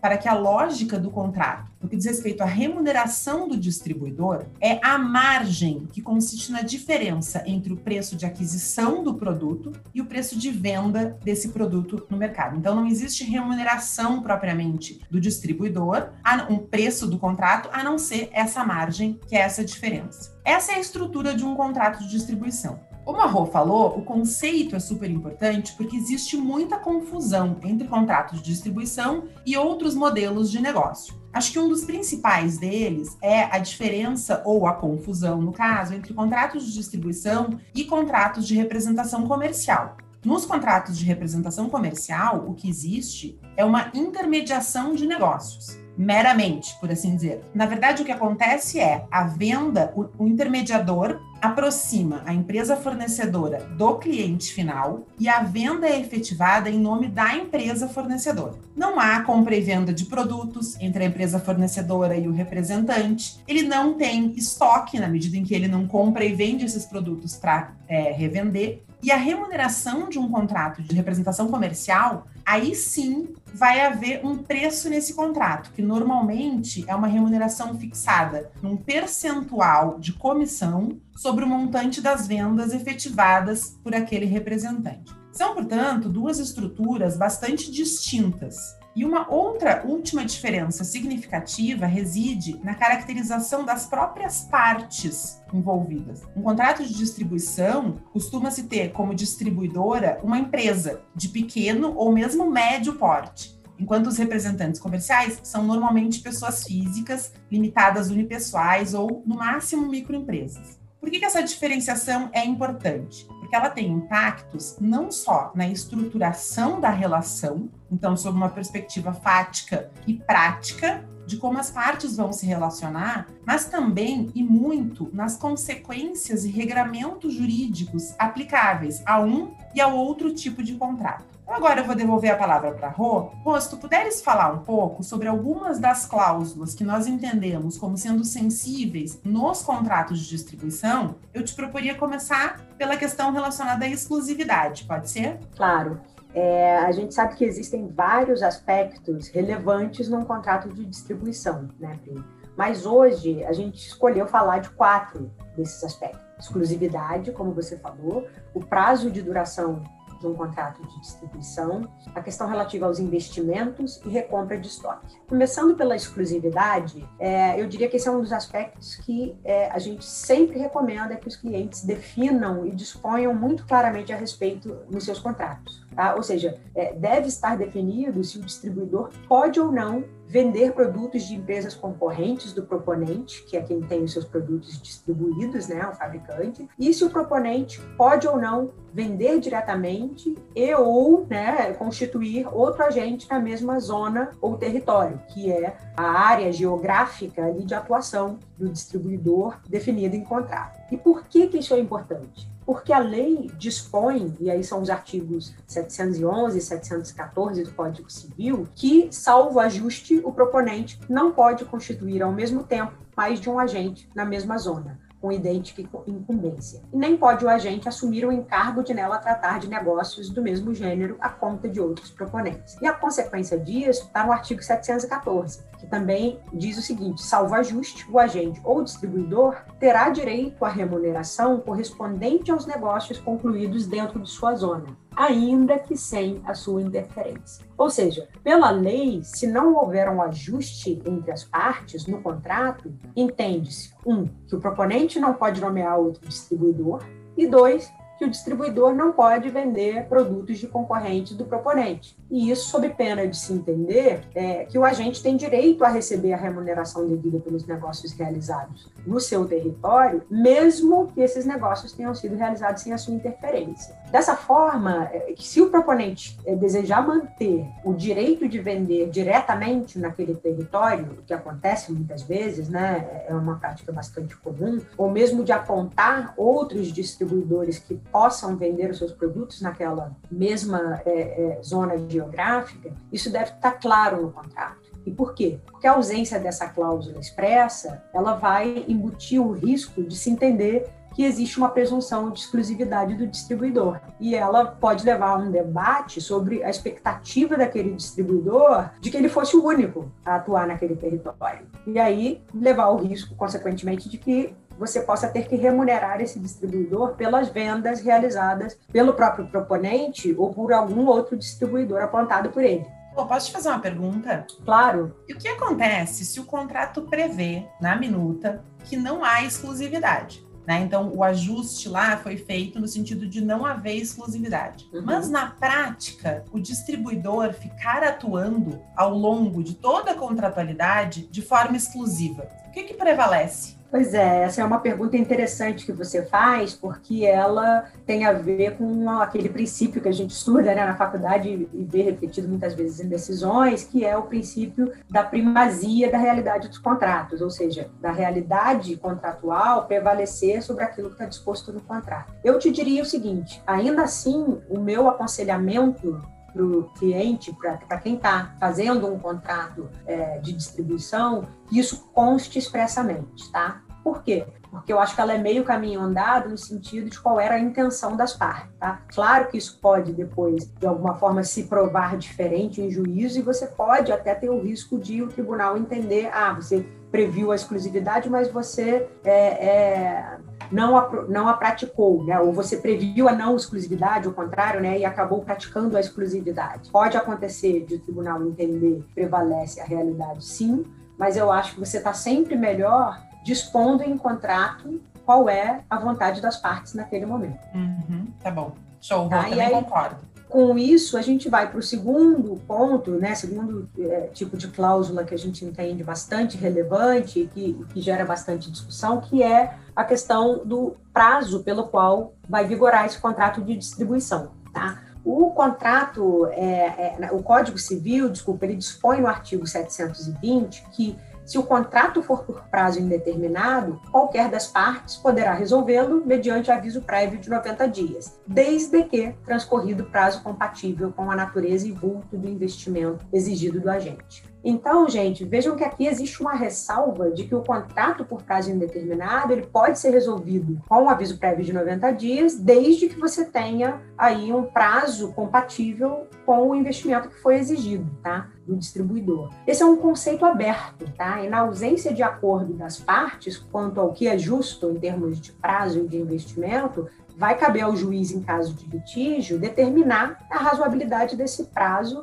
para 0.01 0.17
que 0.17 0.29
a 0.29 0.35
lógica 0.35 0.99
do 0.99 1.11
contrato, 1.11 1.71
no 1.81 1.89
que 1.89 1.97
diz 1.97 2.07
respeito 2.07 2.43
à 2.43 2.47
remuneração 2.47 3.47
do 3.47 3.57
distribuidor, 3.57 4.47
é 4.61 4.81
a 4.83 4.97
margem 4.97 5.87
que 5.93 6.01
consiste 6.01 6.51
na 6.51 6.63
diferença 6.63 7.43
entre 7.45 7.73
o 7.73 7.77
preço 7.77 8.17
de 8.17 8.25
aquisição 8.25 9.05
do 9.05 9.15
produto 9.15 9.73
e 9.95 10.01
o 10.01 10.07
preço 10.07 10.39
de 10.39 10.51
venda 10.51 11.19
desse 11.23 11.51
produto 11.51 12.07
no 12.09 12.17
mercado. 12.17 12.57
Então, 12.57 12.75
não 12.75 12.87
existe 12.87 13.25
remuneração 13.25 14.23
propriamente 14.23 15.01
do 15.11 15.21
distribuidor, 15.21 16.11
um 16.49 16.57
preço 16.57 17.07
do 17.07 17.19
contrato, 17.19 17.69
a 17.73 17.85
não 17.85 17.99
ser 17.99 18.31
essa 18.33 18.65
margem, 18.65 19.21
que 19.29 19.37
é 19.37 19.41
essa 19.41 19.63
diferença. 19.63 20.35
Essa 20.45 20.73
é 20.73 20.75
a 20.77 20.81
estrutura 20.81 21.35
de 21.35 21.45
um 21.45 21.55
contrato 21.55 21.99
de 21.99 22.09
distribuição. 22.09 22.81
Como 23.07 23.21
a 23.21 23.27
Rô 23.27 23.47
falou, 23.47 23.97
o 23.97 24.03
conceito 24.03 24.75
é 24.75 24.81
super 24.81 25.09
importante 25.09 25.75
porque 25.77 25.97
existe 25.97 26.37
muita 26.37 26.77
confusão 26.77 27.57
entre 27.63 27.87
contratos 27.87 28.43
de 28.43 28.51
distribuição 28.51 29.29
e 29.47 29.57
outros 29.57 29.95
modelos 29.95 30.51
de 30.51 30.61
negócio. 30.61 31.15
Acho 31.33 31.53
que 31.53 31.59
um 31.61 31.69
dos 31.69 31.85
principais 31.85 32.59
deles 32.59 33.17
é 33.23 33.45
a 33.45 33.59
diferença 33.59 34.43
ou 34.45 34.67
a 34.67 34.73
confusão, 34.73 35.41
no 35.41 35.53
caso, 35.53 35.95
entre 35.95 36.13
contratos 36.13 36.67
de 36.67 36.73
distribuição 36.73 37.61
e 37.73 37.85
contratos 37.85 38.45
de 38.45 38.57
representação 38.57 39.25
comercial. 39.29 39.97
Nos 40.25 40.45
contratos 40.45 40.99
de 40.99 41.05
representação 41.05 41.71
comercial, 41.71 42.45
o 42.49 42.55
que 42.55 42.69
existe 42.69 43.39
é 43.57 43.65
uma 43.65 43.89
intermediação 43.95 44.97
de 44.97 45.07
negócios 45.07 45.79
meramente, 45.97 46.75
por 46.81 46.91
assim 46.91 47.15
dizer. 47.15 47.43
Na 47.55 47.67
verdade, 47.67 48.03
o 48.03 48.05
que 48.05 48.13
acontece 48.13 48.79
é 48.79 49.05
a 49.11 49.25
venda, 49.25 49.93
o, 49.97 50.25
o, 50.25 50.29
intermediador 50.29 51.21
aproxima 51.41 52.23
a 52.25 52.33
empresa 52.33 52.77
fornecedora 52.77 53.61
do 53.77 53.97
cliente 53.99 54.53
final 54.53 55.07
e 55.19 55.29
a 55.29 55.43
venda 55.43 55.87
é 55.87 56.01
efetivada 56.01 56.69
em 56.69 56.79
nome 56.79 57.09
da 57.09 57.37
empresa 57.37 57.89
fornecedora. 57.89 58.55
Não 58.75 58.99
há 58.99 59.21
compra 59.21 59.55
e 59.55 59.61
venda 59.61 59.93
de 59.93 60.07
produtos 60.07 60.79
entre 60.81 61.05
a 61.05 61.07
empresa 61.07 61.39
fornecedora 61.39 62.17
e 62.17 62.27
o 62.27 62.33
representante. 62.33 63.39
Ele 63.47 63.63
não 63.63 63.95
tem 63.95 64.33
estoque 64.37 64.99
na 64.99 65.09
medida 65.09 65.37
em 65.37 65.45
que 65.45 65.55
ele 65.55 65.69
não 65.69 65.87
compra 65.87 66.25
e 66.25 66.35
vende 66.35 66.65
esses 66.65 66.85
produtos 66.85 67.37
para 67.37 67.73
é, 67.89 68.13
revender. 68.13 68.83
E 69.07 69.13
a 69.13 69.17
remuneração 69.17 70.09
de 70.09 70.19
um 70.19 70.29
contrato 70.29 70.83
de 70.83 70.93
representação 70.93 71.47
comercial, 71.47 72.27
aí 72.45 72.75
sim 72.75 73.37
vai 73.55 73.81
haver 73.81 74.27
um 74.27 74.39
preço 74.39 74.91
nesse 74.91 75.15
contrato, 75.15 75.71
que 75.71 75.81
normalmente 75.81 76.85
é 76.89 76.93
uma 76.93 77.07
remuneração 77.07 77.79
fixada 77.79 78.51
num 78.61 78.77
percentual 78.77 80.01
de 80.01 80.13
comissão 80.13 80.99
sobre 81.15 81.45
o 81.45 81.49
montante 81.49 82.01
das 82.01 82.27
vendas 82.27 82.75
efetivadas 82.75 83.79
por 83.81 83.95
aquele 83.95 84.27
representante. 84.27 85.15
São, 85.31 85.55
portanto, 85.55 86.09
duas 86.09 86.41
estruturas 86.41 87.17
bastante 87.17 87.71
distintas. 87.71 88.57
E 88.97 89.05
uma 89.05 89.31
outra 89.31 89.83
última 89.85 90.25
diferença 90.25 90.83
significativa 90.83 91.85
reside 91.85 92.59
na 92.65 92.75
caracterização 92.75 93.63
das 93.63 93.85
próprias 93.85 94.49
partes 94.51 95.39
envolvidas. 95.53 96.23
Um 96.35 96.41
contrato 96.41 96.83
de 96.83 96.95
distribuição 96.95 98.01
costuma-se 98.11 98.63
ter 98.63 98.93
como 98.93 99.15
distribuidora 99.15 100.19
uma 100.23 100.39
empresa 100.39 101.03
de 101.15 101.29
pequeno 101.29 101.93
ou 101.95 102.11
mesmo 102.11 102.51
médio 102.51 102.95
porte, 102.95 103.61
enquanto 103.79 104.07
os 104.07 104.17
representantes 104.17 104.81
comerciais 104.81 105.41
são 105.43 105.63
normalmente 105.63 106.21
pessoas 106.21 106.65
físicas, 106.65 107.35
limitadas 107.53 108.09
unipessoais 108.09 108.95
ou, 108.95 109.23
no 109.27 109.37
máximo, 109.37 109.87
microempresas. 109.91 110.76
Por 111.07 111.13
que, 111.13 111.21
que 111.21 111.25
essa 111.25 111.41
diferenciação 111.41 112.31
é 112.33 112.45
importante? 112.45 113.27
Porque 113.27 113.55
ela 113.55 113.71
tem 113.71 113.93
impactos 113.93 114.77
não 114.81 115.09
só 115.09 115.53
na 115.55 115.69
estruturação 115.69 116.81
da 116.81 116.91
relação, 116.91 117.71
então, 117.93 118.17
sob 118.17 118.37
uma 118.37 118.49
perspectiva 118.49 119.13
fática 119.13 119.89
e 120.05 120.15
prática, 120.15 121.09
de 121.25 121.37
como 121.37 121.61
as 121.61 121.71
partes 121.71 122.17
vão 122.17 122.33
se 122.33 122.45
relacionar, 122.45 123.29
mas 123.47 123.67
também 123.67 124.33
e 124.35 124.43
muito 124.43 125.09
nas 125.13 125.37
consequências 125.37 126.45
e 126.45 126.51
regramentos 126.51 127.35
jurídicos 127.35 128.13
aplicáveis 128.19 129.01
a 129.07 129.21
um 129.21 129.55
e 129.77 129.81
ao 129.81 129.97
outro 129.97 130.35
tipo 130.35 130.61
de 130.61 130.75
contrato. 130.75 131.36
Agora 131.47 131.81
eu 131.81 131.85
vou 131.85 131.95
devolver 131.95 132.33
a 132.33 132.37
palavra 132.37 132.73
para 132.73 132.89
a 132.89 132.91
Rô. 132.91 133.31
Rô, 133.45 133.61
se 133.61 133.71
tu 133.71 133.77
puderes 133.77 134.21
falar 134.21 134.53
um 134.53 134.59
pouco 134.59 135.05
sobre 135.05 135.29
algumas 135.29 135.79
das 135.79 136.05
cláusulas 136.05 136.75
que 136.75 136.83
nós 136.83 137.07
entendemos 137.07 137.79
como 137.79 137.97
sendo 137.97 138.25
sensíveis 138.25 139.21
nos 139.25 139.63
contratos 139.63 140.19
de 140.19 140.29
distribuição, 140.29 141.15
eu 141.33 141.45
te 141.45 141.55
proporia 141.55 141.95
começar 141.95 142.67
pela 142.77 142.97
questão 142.97 143.31
relacionada 143.33 143.85
à 143.85 143.89
exclusividade, 143.89 144.85
pode 144.85 145.09
ser? 145.09 145.39
Claro. 145.57 146.01
É, 146.35 146.79
a 146.79 146.91
gente 146.91 147.15
sabe 147.15 147.37
que 147.37 147.45
existem 147.45 147.89
vários 147.89 148.43
aspectos 148.43 149.29
relevantes 149.29 150.09
num 150.09 150.25
contrato 150.25 150.69
de 150.69 150.85
distribuição, 150.85 151.71
né, 151.79 151.99
Pri? 152.03 152.23
Mas 152.57 152.85
hoje 152.85 153.45
a 153.45 153.53
gente 153.53 153.77
escolheu 153.77 154.27
falar 154.27 154.59
de 154.59 154.71
quatro 154.71 155.31
desses 155.57 155.83
aspectos: 155.85 156.21
exclusividade, 156.39 157.31
como 157.33 157.53
você 157.53 157.79
falou, 157.79 158.27
o 158.53 158.61
prazo 158.61 159.11
de 159.11 159.23
duração 159.23 159.83
de 160.19 160.27
um 160.27 160.35
contrato 160.35 160.83
de 160.87 161.01
distribuição, 161.01 161.89
a 162.15 162.21
questão 162.21 162.49
relativa 162.49 162.87
aos 162.87 162.99
investimentos 162.99 164.01
e 164.05 164.09
recompra 164.09 164.59
de 164.59 164.69
estoque. 164.69 165.17
Começando 165.29 165.77
pela 165.77 165.97
exclusividade, 165.97 167.07
é, 167.19 167.61
eu 167.61 167.67
diria 167.67 167.89
que 167.89 167.97
esse 167.97 168.09
é 168.09 168.11
um 168.11 168.21
dos 168.21 168.33
aspectos 168.33 168.97
que 168.97 169.39
é, 169.45 169.71
a 169.71 169.79
gente 169.79 170.05
sempre 170.05 170.59
recomenda 170.59 171.17
que 171.17 171.29
os 171.29 171.37
clientes 171.37 171.85
definam 171.85 172.67
e 172.67 172.71
disponham 172.71 173.35
muito 173.35 173.67
claramente 173.67 174.13
a 174.13 174.17
respeito 174.17 174.77
nos 174.91 175.05
seus 175.05 175.19
contratos. 175.19 175.86
Tá? 175.97 176.15
Ou 176.15 176.23
seja, 176.23 176.55
é, 176.75 176.93
deve 176.93 177.29
estar 177.29 177.57
definido 177.57 178.23
se 178.23 178.39
o 178.39 178.43
distribuidor 178.43 179.09
pode 179.27 179.59
ou 179.59 179.73
não 179.73 180.05
vender 180.29 180.73
produtos 180.73 181.23
de 181.23 181.35
empresas 181.35 181.75
concorrentes 181.75 182.53
do 182.53 182.63
proponente, 182.65 183.43
que 183.45 183.57
é 183.57 183.63
quem 183.63 183.81
tem 183.81 184.05
os 184.05 184.13
seus 184.13 184.27
produtos 184.27 184.79
distribuídos, 184.83 185.69
né, 185.69 185.89
o 185.89 185.95
fabricante, 185.95 186.69
e 186.79 186.93
se 186.93 187.05
o 187.05 187.09
proponente 187.09 187.81
pode 187.97 188.27
ou 188.27 188.37
não 188.37 188.73
vender 188.93 189.41
diretamente 189.41 190.37
e 190.55 190.75
ou 190.75 191.25
né, 191.31 191.73
constituir 191.75 192.47
outro 192.53 192.83
agente 192.83 193.27
na 193.31 193.39
mesma 193.39 193.79
zona 193.81 194.31
ou 194.41 194.59
território, 194.59 195.19
que 195.29 195.51
é 195.51 195.77
a 195.97 196.03
área 196.03 196.53
geográfica 196.53 197.47
ali 197.47 197.65
de 197.65 197.75
atuação 197.75 198.39
do 198.59 198.69
distribuidor 198.69 199.57
definida 199.67 200.15
em 200.15 200.25
contrato. 200.25 200.79
E 200.93 200.97
por 200.97 201.25
que, 201.25 201.47
que 201.47 201.59
isso 201.59 201.73
é 201.73 201.79
importante? 201.79 202.56
Porque 202.67 202.93
a 202.93 202.99
lei 202.99 203.49
dispõe, 203.57 204.37
e 204.41 204.51
aí 204.51 204.65
são 204.65 204.83
os 204.83 204.91
artigos 204.91 205.55
711 205.69 206.59
e 206.59 206.61
714 206.61 207.63
do 207.63 207.73
Código 207.73 208.11
Civil, 208.11 208.69
que, 208.75 209.09
salvo 209.13 209.61
ajuste, 209.61 210.21
o 210.25 210.33
proponente 210.33 210.99
não 211.09 211.31
pode 211.31 211.65
constituir 211.65 212.23
ao 212.23 212.33
mesmo 212.33 212.65
tempo 212.65 212.93
mais 213.17 213.41
de 213.41 213.49
um 213.49 213.59
agente 213.59 214.11
na 214.15 214.25
mesma 214.25 214.59
zona 214.59 214.99
com 215.21 215.33
idêntica 215.33 215.83
incumbência. 216.07 216.83
E 216.93 216.97
nem 216.97 217.17
pode 217.17 217.45
o 217.45 217.49
agente 217.49 217.89
assumir 217.89 218.25
o 218.25 218.31
encargo 218.31 218.83
de 218.83 218.95
nela 218.95 219.19
tratar 219.19 219.59
de 219.59 219.69
negócios 219.69 220.29
do 220.29 220.43
mesmo 220.43 220.75
gênero 220.75 221.17
à 221.21 221.29
conta 221.29 221.69
de 221.69 221.81
outros 221.81 222.11
proponentes. 222.11 222.77
E 222.81 222.87
a 222.87 222.93
consequência 222.93 223.59
disso 223.59 224.05
está 224.05 224.25
no 224.25 224.33
artigo 224.33 224.63
714, 224.63 225.65
que 225.87 225.91
também 225.91 226.39
diz 226.53 226.77
o 226.77 226.83
seguinte: 226.83 227.23
salvo 227.23 227.55
ajuste, 227.55 228.07
o 228.11 228.19
agente 228.19 228.61
ou 228.65 228.83
distribuidor 228.83 229.57
terá 229.79 230.11
direito 230.11 230.65
à 230.65 230.69
remuneração 230.69 231.61
correspondente 231.61 232.51
aos 232.51 232.67
negócios 232.67 233.19
concluídos 233.19 233.87
dentro 233.87 234.21
de 234.21 234.29
sua 234.29 234.55
zona 234.55 234.97
ainda 235.17 235.79
que 235.79 235.97
sem 235.97 236.43
a 236.45 236.53
sua 236.53 236.83
interferência. 236.83 237.65
Ou 237.79 237.89
seja, 237.89 238.29
pela 238.45 238.71
lei, 238.71 239.23
se 239.25 239.47
não 239.47 239.75
houver 239.75 240.11
um 240.11 240.21
ajuste 240.21 241.03
entre 241.07 241.33
as 241.33 241.43
partes 241.43 242.07
no 242.07 242.21
contrato, 242.21 242.93
entende-se, 243.17 243.95
um, 244.05 244.27
que 244.27 244.55
o 244.55 244.61
proponente 244.61 245.19
não 245.19 245.33
pode 245.33 245.59
nomear 245.59 245.99
outro 245.99 246.29
distribuidor, 246.29 247.03
e 247.35 247.47
dois, 247.47 247.91
que 248.19 248.25
o 248.25 248.31
distribuidor 248.31 248.95
não 248.95 249.13
pode 249.13 249.49
vender 249.51 250.07
produtos 250.07 250.59
de 250.59 250.67
concorrente 250.67 251.35
do 251.35 251.45
proponente. 251.45 252.17
E 252.31 252.51
isso 252.51 252.69
sob 252.69 252.89
pena 252.91 253.27
de 253.27 253.37
se 253.37 253.53
entender 253.53 254.23
é, 254.35 254.65
que 254.65 254.79
o 254.79 254.85
agente 254.85 255.23
tem 255.23 255.37
direito 255.37 255.85
a 255.85 255.89
receber 255.89 256.33
a 256.33 256.37
remuneração 256.37 257.07
devida 257.07 257.39
pelos 257.39 257.67
negócios 257.67 258.13
realizados 258.13 258.91
no 259.07 259.21
seu 259.21 259.47
território, 259.47 260.23
mesmo 260.31 261.09
que 261.09 261.21
esses 261.21 261.45
negócios 261.45 261.93
tenham 261.93 262.15
sido 262.15 262.37
realizados 262.37 262.83
sem 262.83 262.93
a 262.93 262.99
sua 262.99 263.15
interferência. 263.15 263.95
Dessa 264.11 264.35
forma, 264.35 265.09
é, 265.13 265.35
se 265.37 265.61
o 265.61 265.71
proponente 265.71 266.39
é, 266.47 266.55
desejar 266.55 267.07
manter 267.07 267.67
o 267.85 267.93
direito 267.93 268.49
de 268.49 268.59
vender 268.59 269.09
diretamente 269.11 269.99
naquele 269.99 270.35
território, 270.35 271.19
o 271.19 271.23
que 271.23 271.35
acontece 271.35 271.93
muitas 271.93 272.23
vezes, 272.23 272.69
né, 272.69 273.25
é 273.29 273.35
uma 273.35 273.57
prática 273.57 273.93
bastante 273.93 274.37
comum, 274.37 274.81
ou 274.97 275.11
mesmo 275.11 275.45
de 275.45 275.53
apontar 275.53 276.35
outros 276.37 276.89
distribuidores 276.89 277.79
que 277.79 278.01
possam 278.13 278.57
vender 278.57 278.91
os 278.91 278.99
seus 278.99 279.13
produtos 279.13 279.61
naquela 279.61 280.17
mesma 280.31 281.01
é, 281.05 281.59
é, 281.59 281.63
zona 281.63 281.97
geográfica, 282.09 282.93
isso 283.13 283.31
deve 283.31 283.53
estar 283.53 283.73
claro 283.73 284.23
no 284.23 284.33
contrato. 284.33 284.87
E 285.05 285.11
por 285.11 285.35
quê? 285.35 285.61
Porque 285.67 285.87
a 285.87 285.93
ausência 285.93 286.41
dessa 286.41 286.69
cláusula 286.69 287.21
expressa, 287.21 288.03
ela 288.13 288.35
vai 288.35 288.85
embutir 288.89 289.41
o 289.41 289.53
risco 289.53 290.03
de 290.03 290.17
se 290.17 290.31
entender 290.31 290.91
que 291.17 291.25
existe 291.25 291.57
uma 291.57 291.71
presunção 291.71 292.31
de 292.31 292.41
exclusividade 292.41 293.15
do 293.15 293.27
distribuidor. 293.27 293.99
E 294.21 294.35
ela 294.35 294.67
pode 294.67 295.03
levar 295.03 295.31
a 295.31 295.37
um 295.39 295.51
debate 295.51 296.21
sobre 296.21 296.63
a 296.63 296.69
expectativa 296.69 297.57
daquele 297.57 297.93
distribuidor 297.93 298.91
de 299.01 299.11
que 299.11 299.17
ele 299.17 299.31
fosse 299.31 299.57
o 299.57 299.65
único 299.65 300.13
a 300.27 300.37
atuar 300.37 300.67
naquele 300.67 300.95
território. 300.95 301.67
E 301.87 301.99
aí 301.99 302.43
levar 302.53 302.85
ao 302.85 302.99
risco, 302.99 303.35
consequentemente, 303.35 304.11
de 304.11 304.19
que 304.19 304.55
você 304.79 305.01
possa 305.01 305.29
ter 305.29 305.49
que 305.49 305.57
remunerar 305.57 306.21
esse 306.21 306.39
distribuidor 306.39 307.15
pelas 307.15 307.49
vendas 307.49 308.01
realizadas 308.01 308.79
pelo 308.93 309.15
próprio 309.15 309.47
proponente 309.47 310.35
ou 310.37 310.53
por 310.53 310.73
algum 310.73 311.07
outro 311.07 311.37
distribuidor 311.37 312.03
apontado 312.03 312.51
por 312.51 312.63
ele. 312.63 312.87
Pô, 313.15 313.25
posso 313.27 313.47
te 313.47 313.53
fazer 313.53 313.71
uma 313.71 313.79
pergunta? 313.79 314.47
Claro. 314.65 315.17
E 315.27 315.33
o 315.33 315.39
que 315.39 315.49
acontece 315.49 316.25
se 316.25 316.39
o 316.39 316.45
contrato 316.45 317.03
prevê, 317.03 317.65
na 317.81 317.97
minuta, 317.97 318.63
que 318.85 318.97
não 318.97 319.25
há 319.25 319.43
exclusividade? 319.43 320.47
Né? 320.67 320.81
Então, 320.81 321.13
o 321.15 321.23
ajuste 321.23 321.89
lá 321.89 322.17
foi 322.17 322.37
feito 322.37 322.81
no 322.81 322.89
sentido 322.89 323.27
de 323.27 323.41
não 323.41 323.65
haver 323.65 323.97
exclusividade. 323.97 324.85
Uhum. 324.93 325.03
Mas, 325.05 325.31
na 325.31 325.47
prática, 325.47 326.45
o 326.51 326.59
distribuidor 326.59 327.53
ficar 327.55 328.03
atuando 328.03 328.83
ao 328.97 329.15
longo 329.15 329.63
de 329.63 329.75
toda 329.75 330.11
a 330.11 330.15
contratualidade 330.15 331.27
de 331.29 331.41
forma 331.41 331.77
exclusiva. 331.77 332.49
O 332.67 332.71
que, 332.73 332.83
que 332.83 332.95
prevalece? 332.95 333.77
Pois 333.97 334.13
é, 334.13 334.43
essa 334.43 334.61
é 334.61 334.65
uma 334.65 334.79
pergunta 334.79 335.17
interessante 335.17 335.87
que 335.87 335.91
você 335.91 336.23
faz, 336.27 336.75
porque 336.75 337.25
ela 337.25 337.87
tem 338.05 338.27
a 338.27 338.33
ver 338.35 338.77
com 338.77 339.09
aquele 339.09 339.49
princípio 339.49 340.03
que 340.03 340.09
a 340.09 340.13
gente 340.13 340.33
estuda 340.33 340.75
né, 340.75 340.85
na 340.85 340.95
faculdade 340.95 341.67
e 341.73 341.83
vê 341.83 342.03
repetido 342.03 342.47
muitas 342.47 342.75
vezes 342.75 343.01
em 343.01 343.09
decisões, 343.09 343.85
que 343.85 344.05
é 344.05 344.15
o 344.15 344.25
princípio 344.25 344.93
da 345.09 345.23
primazia 345.23 346.13
da 346.13 346.19
realidade 346.19 346.69
dos 346.69 346.77
contratos, 346.77 347.41
ou 347.41 347.49
seja, 347.49 347.89
da 347.99 348.13
realidade 348.13 348.95
contratual 348.99 349.87
prevalecer 349.87 350.63
sobre 350.63 350.85
aquilo 350.85 351.09
que 351.09 351.15
está 351.15 351.25
disposto 351.25 351.73
no 351.73 351.81
contrato. 351.81 352.35
Eu 352.45 352.59
te 352.59 352.71
diria 352.71 353.03
o 353.03 353.07
seguinte: 353.07 353.63
ainda 353.67 354.03
assim, 354.03 354.61
o 354.69 354.79
meu 354.79 355.09
aconselhamento 355.09 356.21
para 356.53 356.63
o 356.63 356.85
cliente, 356.99 357.51
para 357.55 357.99
quem 357.99 358.17
está 358.17 358.55
fazendo 358.61 359.07
um 359.07 359.19
contrato 359.19 359.89
é, 360.07 360.39
de 360.39 360.53
distribuição, 360.53 361.47
isso 361.73 362.11
conste 362.13 362.59
expressamente, 362.59 363.51
tá? 363.51 363.86
Por 364.07 364.23
quê? 364.23 364.47
Porque 364.71 364.93
eu 364.93 365.01
acho 365.01 365.17
que 365.17 365.21
ela 365.21 365.35
é 365.35 365.39
meio 365.39 365.65
caminho 365.65 366.01
andado 366.01 366.49
no 366.49 366.57
sentido 366.57 367.11
de 367.11 367.19
qual 367.19 367.41
era 367.41 367.57
a 367.57 367.59
intenção 367.59 368.17
das 368.17 368.33
partes, 368.33 368.71
tá? 368.79 369.01
Claro 369.13 369.49
que 369.49 369.59
isso 369.59 369.81
pode 369.83 370.13
depois, 370.13 370.65
de 370.79 370.87
alguma 370.87 371.17
forma, 371.17 371.43
se 371.43 371.65
provar 371.65 372.17
diferente 372.17 372.81
em 372.81 372.89
juízo 372.89 373.41
e 373.41 373.43
você 373.43 373.67
pode 373.67 374.13
até 374.13 374.33
ter 374.33 374.49
o 374.49 374.63
risco 374.63 374.97
de 374.97 375.21
o 375.23 375.27
tribunal 375.27 375.77
entender, 375.77 376.31
ah, 376.33 376.53
você 376.53 376.87
previu 377.11 377.51
a 377.51 377.57
exclusividade, 377.57 378.31
mas 378.31 378.49
você 378.49 379.09
é, 379.25 379.67
é 379.67 380.39
não 380.71 380.97
a, 380.97 381.11
não 381.29 381.49
a 381.49 381.55
praticou, 381.55 382.23
né? 382.23 382.39
ou 382.39 382.53
você 382.53 382.77
previu 382.77 383.29
a 383.29 383.33
não 383.33 383.57
exclusividade, 383.57 384.29
o 384.29 384.33
contrário, 384.33 384.81
né? 384.81 385.01
e 385.01 385.05
acabou 385.05 385.41
praticando 385.41 385.97
a 385.97 386.01
exclusividade. 386.01 386.91
Pode 386.93 387.17
acontecer 387.17 387.85
de 387.85 387.97
o 387.97 387.99
tribunal 387.99 388.41
entender 388.47 389.05
prevalece 389.13 389.81
a 389.81 389.85
realidade, 389.85 390.45
sim, 390.45 390.85
mas 391.19 391.37
eu 391.37 391.51
acho 391.51 391.75
que 391.75 391.81
você 391.81 391.97
está 391.97 392.13
sempre 392.13 392.57
melhor 392.57 393.26
dispondo 393.47 394.03
em 394.03 394.19
contrato 394.19 395.01
qual 395.25 395.49
é 395.49 395.83
a 395.89 395.99
vontade 395.99 396.41
das 396.41 396.57
partes 396.57 396.95
naquele 396.95 397.25
momento. 397.25 397.61
Uhum, 397.73 398.27
tá 398.43 398.51
bom. 398.51 398.73
Show, 399.01 399.29
tá? 399.29 399.45
também 399.45 399.61
aí, 399.61 399.71
concordo. 399.71 400.17
Com 400.49 400.77
isso, 400.77 401.17
a 401.17 401.23
gente 401.23 401.49
vai 401.49 401.71
para 401.71 401.79
o 401.79 401.83
segundo 401.83 402.57
ponto, 402.67 403.13
né, 403.13 403.35
segundo 403.37 403.89
é, 403.99 404.29
tipo 404.33 404.57
de 404.57 404.69
cláusula 404.69 405.25
que 405.25 405.35
a 405.35 405.39
gente 405.39 405.65
entende 405.65 406.03
bastante 406.03 406.57
relevante 406.57 407.41
e 407.41 407.47
que, 407.47 407.87
que 407.93 408.01
gera 408.01 408.25
bastante 408.25 408.71
discussão, 408.71 409.21
que 409.21 409.43
é 409.43 409.75
a 409.95 410.05
questão 410.05 410.65
do 410.65 410.97
prazo 411.13 411.63
pelo 411.63 411.85
qual 411.85 412.33
vai 412.49 412.67
vigorar 412.67 413.07
esse 413.07 413.19
contrato 413.19 413.63
de 413.63 413.77
distribuição. 413.77 414.51
Tá? 414.73 415.03
O 415.25 415.51
contrato, 415.51 416.47
é, 416.53 417.17
é, 417.21 417.29
o 417.33 417.43
Código 417.43 417.79
Civil, 417.79 418.29
desculpa, 418.29 418.65
ele 418.65 418.77
dispõe 418.77 419.21
no 419.21 419.27
artigo 419.27 419.67
720 419.67 420.85
que 420.93 421.17
se 421.47 421.57
o 421.57 421.63
contrato 421.63 422.23
for 422.23 422.43
por 422.43 422.65
prazo 422.65 423.01
indeterminado, 423.01 424.01
qualquer 424.11 424.51
das 424.51 424.67
partes 424.67 425.17
poderá 425.17 425.55
resolvê-lo 425.55 426.27
mediante 426.27 426.73
aviso 426.73 427.01
prévio 427.03 427.39
de 427.39 427.49
90 427.49 427.87
dias, 427.89 428.39
desde 428.45 429.05
que 429.05 429.33
transcorrido 429.45 430.05
prazo 430.05 430.43
compatível 430.43 431.13
com 431.13 431.31
a 431.31 431.37
natureza 431.37 431.87
e 431.87 431.93
vulto 431.93 432.37
do 432.37 432.49
investimento 432.49 433.25
exigido 433.33 433.81
do 433.81 433.89
agente. 433.89 434.45
Então, 434.69 435.09
gente, 435.09 435.45
vejam 435.45 435.77
que 435.77 435.85
aqui 435.85 436.09
existe 436.09 436.41
uma 436.41 436.53
ressalva 436.53 437.31
de 437.31 437.45
que 437.45 437.55
o 437.55 437.63
contrato 437.63 438.25
por 438.25 438.43
prazo 438.43 438.73
indeterminado 438.73 439.53
ele 439.53 439.65
pode 439.65 439.97
ser 439.97 440.11
resolvido 440.11 440.83
com 440.89 441.05
um 441.05 441.09
aviso 441.09 441.39
prévio 441.39 441.65
de 441.65 441.73
90 441.73 442.11
dias, 442.11 442.57
desde 442.57 443.09
que 443.09 443.17
você 443.17 443.45
tenha 443.45 444.03
aí 444.19 444.53
um 444.53 444.65
prazo 444.65 445.33
compatível 445.35 446.27
com 446.45 446.69
o 446.69 446.75
investimento 446.75 447.29
que 447.29 447.41
foi 447.41 447.59
exigido, 447.59 448.11
tá? 448.25 448.49
Do 448.67 448.75
distribuidor. 448.75 449.53
Esse 449.69 449.85
é 449.85 449.87
um 449.87 449.99
conceito 449.99 450.45
aberto, 450.45 451.09
tá? 451.17 451.45
E 451.45 451.49
na 451.49 451.61
ausência 451.61 452.13
de 452.13 452.25
acordo 452.25 452.73
das 452.73 452.99
partes 452.99 453.57
quanto 453.57 454.01
ao 454.01 454.13
que 454.13 454.27
é 454.27 454.37
justo 454.37 454.91
em 454.91 454.97
termos 454.97 455.41
de 455.41 455.53
prazo 455.53 456.09
de 456.09 456.17
investimento, 456.17 457.09
vai 457.37 457.57
caber 457.57 457.83
ao 457.83 457.95
juiz, 457.95 458.33
em 458.33 458.43
caso 458.43 458.75
de 458.75 458.89
litígio, 458.89 459.61
determinar 459.61 460.45
a 460.51 460.57
razoabilidade 460.57 461.37
desse 461.37 461.67
prazo 461.67 462.23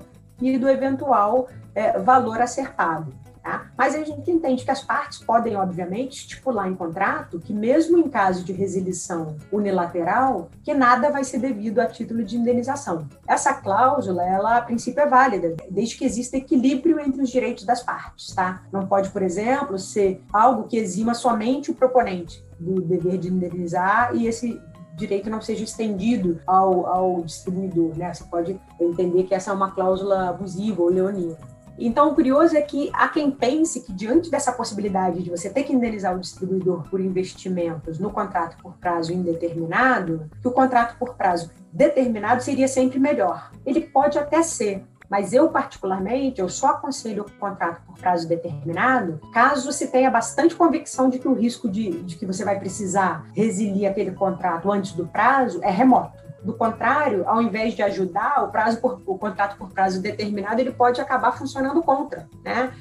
e 0.52 0.58
do 0.58 0.70
eventual 0.70 1.48
é, 1.76 2.00
valor 2.00 2.42
a 2.42 2.48
ser 2.48 2.74
pago. 2.74 3.12
Tá? 3.44 3.66
Mas 3.78 3.94
a 3.94 4.02
gente 4.02 4.32
entende 4.32 4.64
que 4.64 4.72
as 4.72 4.82
partes 4.82 5.20
podem, 5.20 5.58
obviamente, 5.58 6.20
estipular 6.20 6.66
em 6.70 6.76
contrato 6.76 7.42
que, 7.42 7.54
mesmo 7.54 7.98
em 7.98 8.08
caso 8.08 8.42
de 8.46 8.54
resilição 8.54 9.36
unilateral, 9.52 10.50
que 10.64 10.74
nada 10.74 11.12
vai 11.12 11.26
ser 11.26 11.40
devido 11.40 11.80
a 11.80 11.86
título 11.86 12.24
de 12.24 12.38
indenização. 12.38 13.06
Essa 13.28 13.54
cláusula, 13.54 14.24
ela 14.24 14.58
a 14.58 14.62
princípio 14.62 15.02
é 15.02 15.08
válida, 15.08 15.58
desde 15.70 15.98
que 15.98 16.06
exista 16.06 16.38
equilíbrio 16.38 17.02
entre 17.02 17.22
os 17.22 17.30
direitos 17.30 17.66
das 17.66 17.84
partes. 17.84 18.34
Tá? 18.34 18.64
Não 18.72 18.88
pode, 18.88 19.10
por 19.10 19.22
exemplo, 19.22 19.78
ser 19.78 20.24
algo 20.32 20.64
que 20.64 20.78
exima 20.78 21.14
somente 21.14 21.70
o 21.70 21.76
proponente 21.76 22.42
do 22.58 22.82
dever 22.82 23.18
de 23.18 23.28
indenizar 23.28 24.16
e 24.16 24.26
esse 24.26 24.62
direito 24.96 25.30
não 25.30 25.42
seja 25.42 25.64
estendido 25.64 26.40
ao, 26.46 26.86
ao 26.86 27.22
distribuidor, 27.24 27.98
né? 27.98 28.14
Você 28.14 28.24
pode 28.26 28.60
entender 28.80 29.24
que 29.24 29.34
essa 29.34 29.52
é 29.52 29.54
uma 29.54 29.72
cláusula 29.72 30.30
abusiva 30.30 30.82
ou 30.82 30.90
leonina. 30.90 31.38
Então, 31.78 32.12
o 32.12 32.16
curioso 32.16 32.56
é 32.56 32.62
que 32.62 32.92
há 32.94 33.08
quem 33.08 33.32
pense 33.32 33.82
que, 33.82 33.92
diante 33.92 34.30
dessa 34.30 34.52
possibilidade 34.52 35.24
de 35.24 35.30
você 35.30 35.50
ter 35.50 35.64
que 35.64 35.74
indenizar 35.74 36.16
o 36.16 36.20
distribuidor 36.20 36.84
por 36.90 37.02
investimentos 37.02 37.98
no 37.98 38.12
contrato 38.12 38.56
por 38.62 38.78
prazo 38.78 39.12
indeterminado, 39.12 40.30
que 40.40 40.48
o 40.48 40.52
contrato 40.52 40.98
por 41.00 41.16
prazo 41.16 41.50
determinado 41.72 42.44
seria 42.44 42.68
sempre 42.68 43.00
melhor. 43.00 43.52
Ele 43.66 43.82
pode 43.82 44.20
até 44.20 44.44
ser, 44.44 44.86
mas 45.14 45.32
eu, 45.32 45.48
particularmente, 45.50 46.42
eu 46.42 46.50
só 46.50 46.70
aconselho 46.70 47.22
o 47.22 47.32
contrato 47.40 47.84
por 47.86 47.96
prazo 48.00 48.28
determinado 48.28 49.20
caso 49.32 49.72
se 49.72 49.86
tenha 49.86 50.10
bastante 50.10 50.56
convicção 50.56 51.08
de 51.08 51.20
que 51.20 51.28
o 51.28 51.36
risco 51.36 51.70
de, 51.70 52.02
de 52.02 52.16
que 52.16 52.26
você 52.26 52.44
vai 52.44 52.58
precisar 52.58 53.24
resilir 53.36 53.88
aquele 53.88 54.10
contrato 54.10 54.72
antes 54.72 54.94
do 54.94 55.06
prazo 55.06 55.60
é 55.62 55.70
remoto. 55.70 56.18
Do 56.42 56.56
contrário, 56.56 57.30
ao 57.30 57.44
invés 57.44 57.76
de 57.76 57.84
ajudar, 57.84 58.44
o 58.44 58.48
prazo 58.48 58.82
por, 58.82 59.04
o 59.06 59.16
contrato 59.16 59.56
por 59.56 59.70
prazo 59.70 60.02
determinado 60.02 60.60
ele 60.60 60.72
pode 60.72 61.00
acabar 61.00 61.38
funcionando 61.38 61.84
contra, 61.84 62.28
né? 62.44 62.74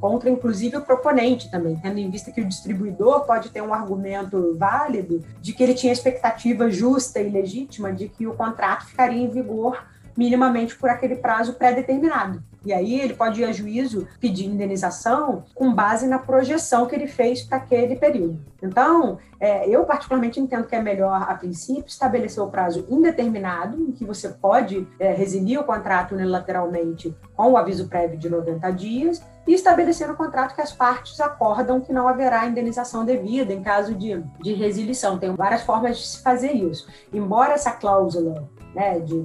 Contra, 0.00 0.30
inclusive, 0.30 0.76
o 0.76 0.80
proponente 0.80 1.50
também, 1.50 1.74
tendo 1.74 1.98
em 1.98 2.08
vista 2.08 2.30
que 2.30 2.40
o 2.40 2.46
distribuidor 2.46 3.26
pode 3.26 3.50
ter 3.50 3.62
um 3.62 3.74
argumento 3.74 4.56
válido 4.56 5.24
de 5.40 5.52
que 5.52 5.60
ele 5.60 5.74
tinha 5.74 5.92
expectativa 5.92 6.70
justa 6.70 7.18
e 7.20 7.28
legítima 7.28 7.92
de 7.92 8.08
que 8.08 8.28
o 8.28 8.34
contrato 8.34 8.86
ficaria 8.86 9.20
em 9.20 9.28
vigor 9.28 9.82
minimamente 10.16 10.76
por 10.76 10.88
aquele 10.88 11.16
prazo 11.16 11.54
pré-determinado. 11.54 12.42
E 12.64 12.72
aí 12.72 12.98
ele 12.98 13.12
pode 13.12 13.42
ir 13.42 13.44
a 13.44 13.52
juízo 13.52 14.08
pedir 14.18 14.46
indenização 14.46 15.44
com 15.54 15.72
base 15.72 16.06
na 16.06 16.18
projeção 16.18 16.86
que 16.86 16.94
ele 16.94 17.06
fez 17.06 17.42
para 17.42 17.58
aquele 17.58 17.96
período. 17.96 18.40
Então, 18.62 19.18
é, 19.38 19.68
eu 19.68 19.84
particularmente 19.84 20.40
entendo 20.40 20.66
que 20.66 20.74
é 20.74 20.80
melhor, 20.80 21.26
a 21.28 21.34
princípio, 21.34 21.86
estabelecer 21.86 22.42
o 22.42 22.48
prazo 22.48 22.86
indeterminado, 22.88 23.78
em 23.78 23.92
que 23.92 24.04
você 24.04 24.30
pode 24.30 24.88
é, 24.98 25.12
rescindir 25.12 25.60
o 25.60 25.64
contrato 25.64 26.14
unilateralmente 26.14 27.14
com 27.36 27.52
o 27.52 27.56
aviso 27.58 27.88
prévio 27.88 28.18
de 28.18 28.30
90 28.30 28.70
dias, 28.70 29.22
e 29.46 29.52
estabelecer 29.52 30.08
no 30.08 30.16
contrato 30.16 30.54
que 30.54 30.62
as 30.62 30.72
partes 30.72 31.20
acordam 31.20 31.78
que 31.78 31.92
não 31.92 32.08
haverá 32.08 32.46
indenização 32.46 33.04
devida 33.04 33.52
em 33.52 33.62
caso 33.62 33.94
de, 33.94 34.24
de 34.40 34.54
resilição. 34.54 35.18
Tem 35.18 35.34
várias 35.34 35.62
formas 35.62 35.98
de 35.98 36.06
se 36.06 36.22
fazer 36.22 36.52
isso. 36.52 36.88
Embora 37.12 37.52
essa 37.52 37.70
cláusula 37.70 38.48
né, 38.74 38.98
de, 38.98 39.22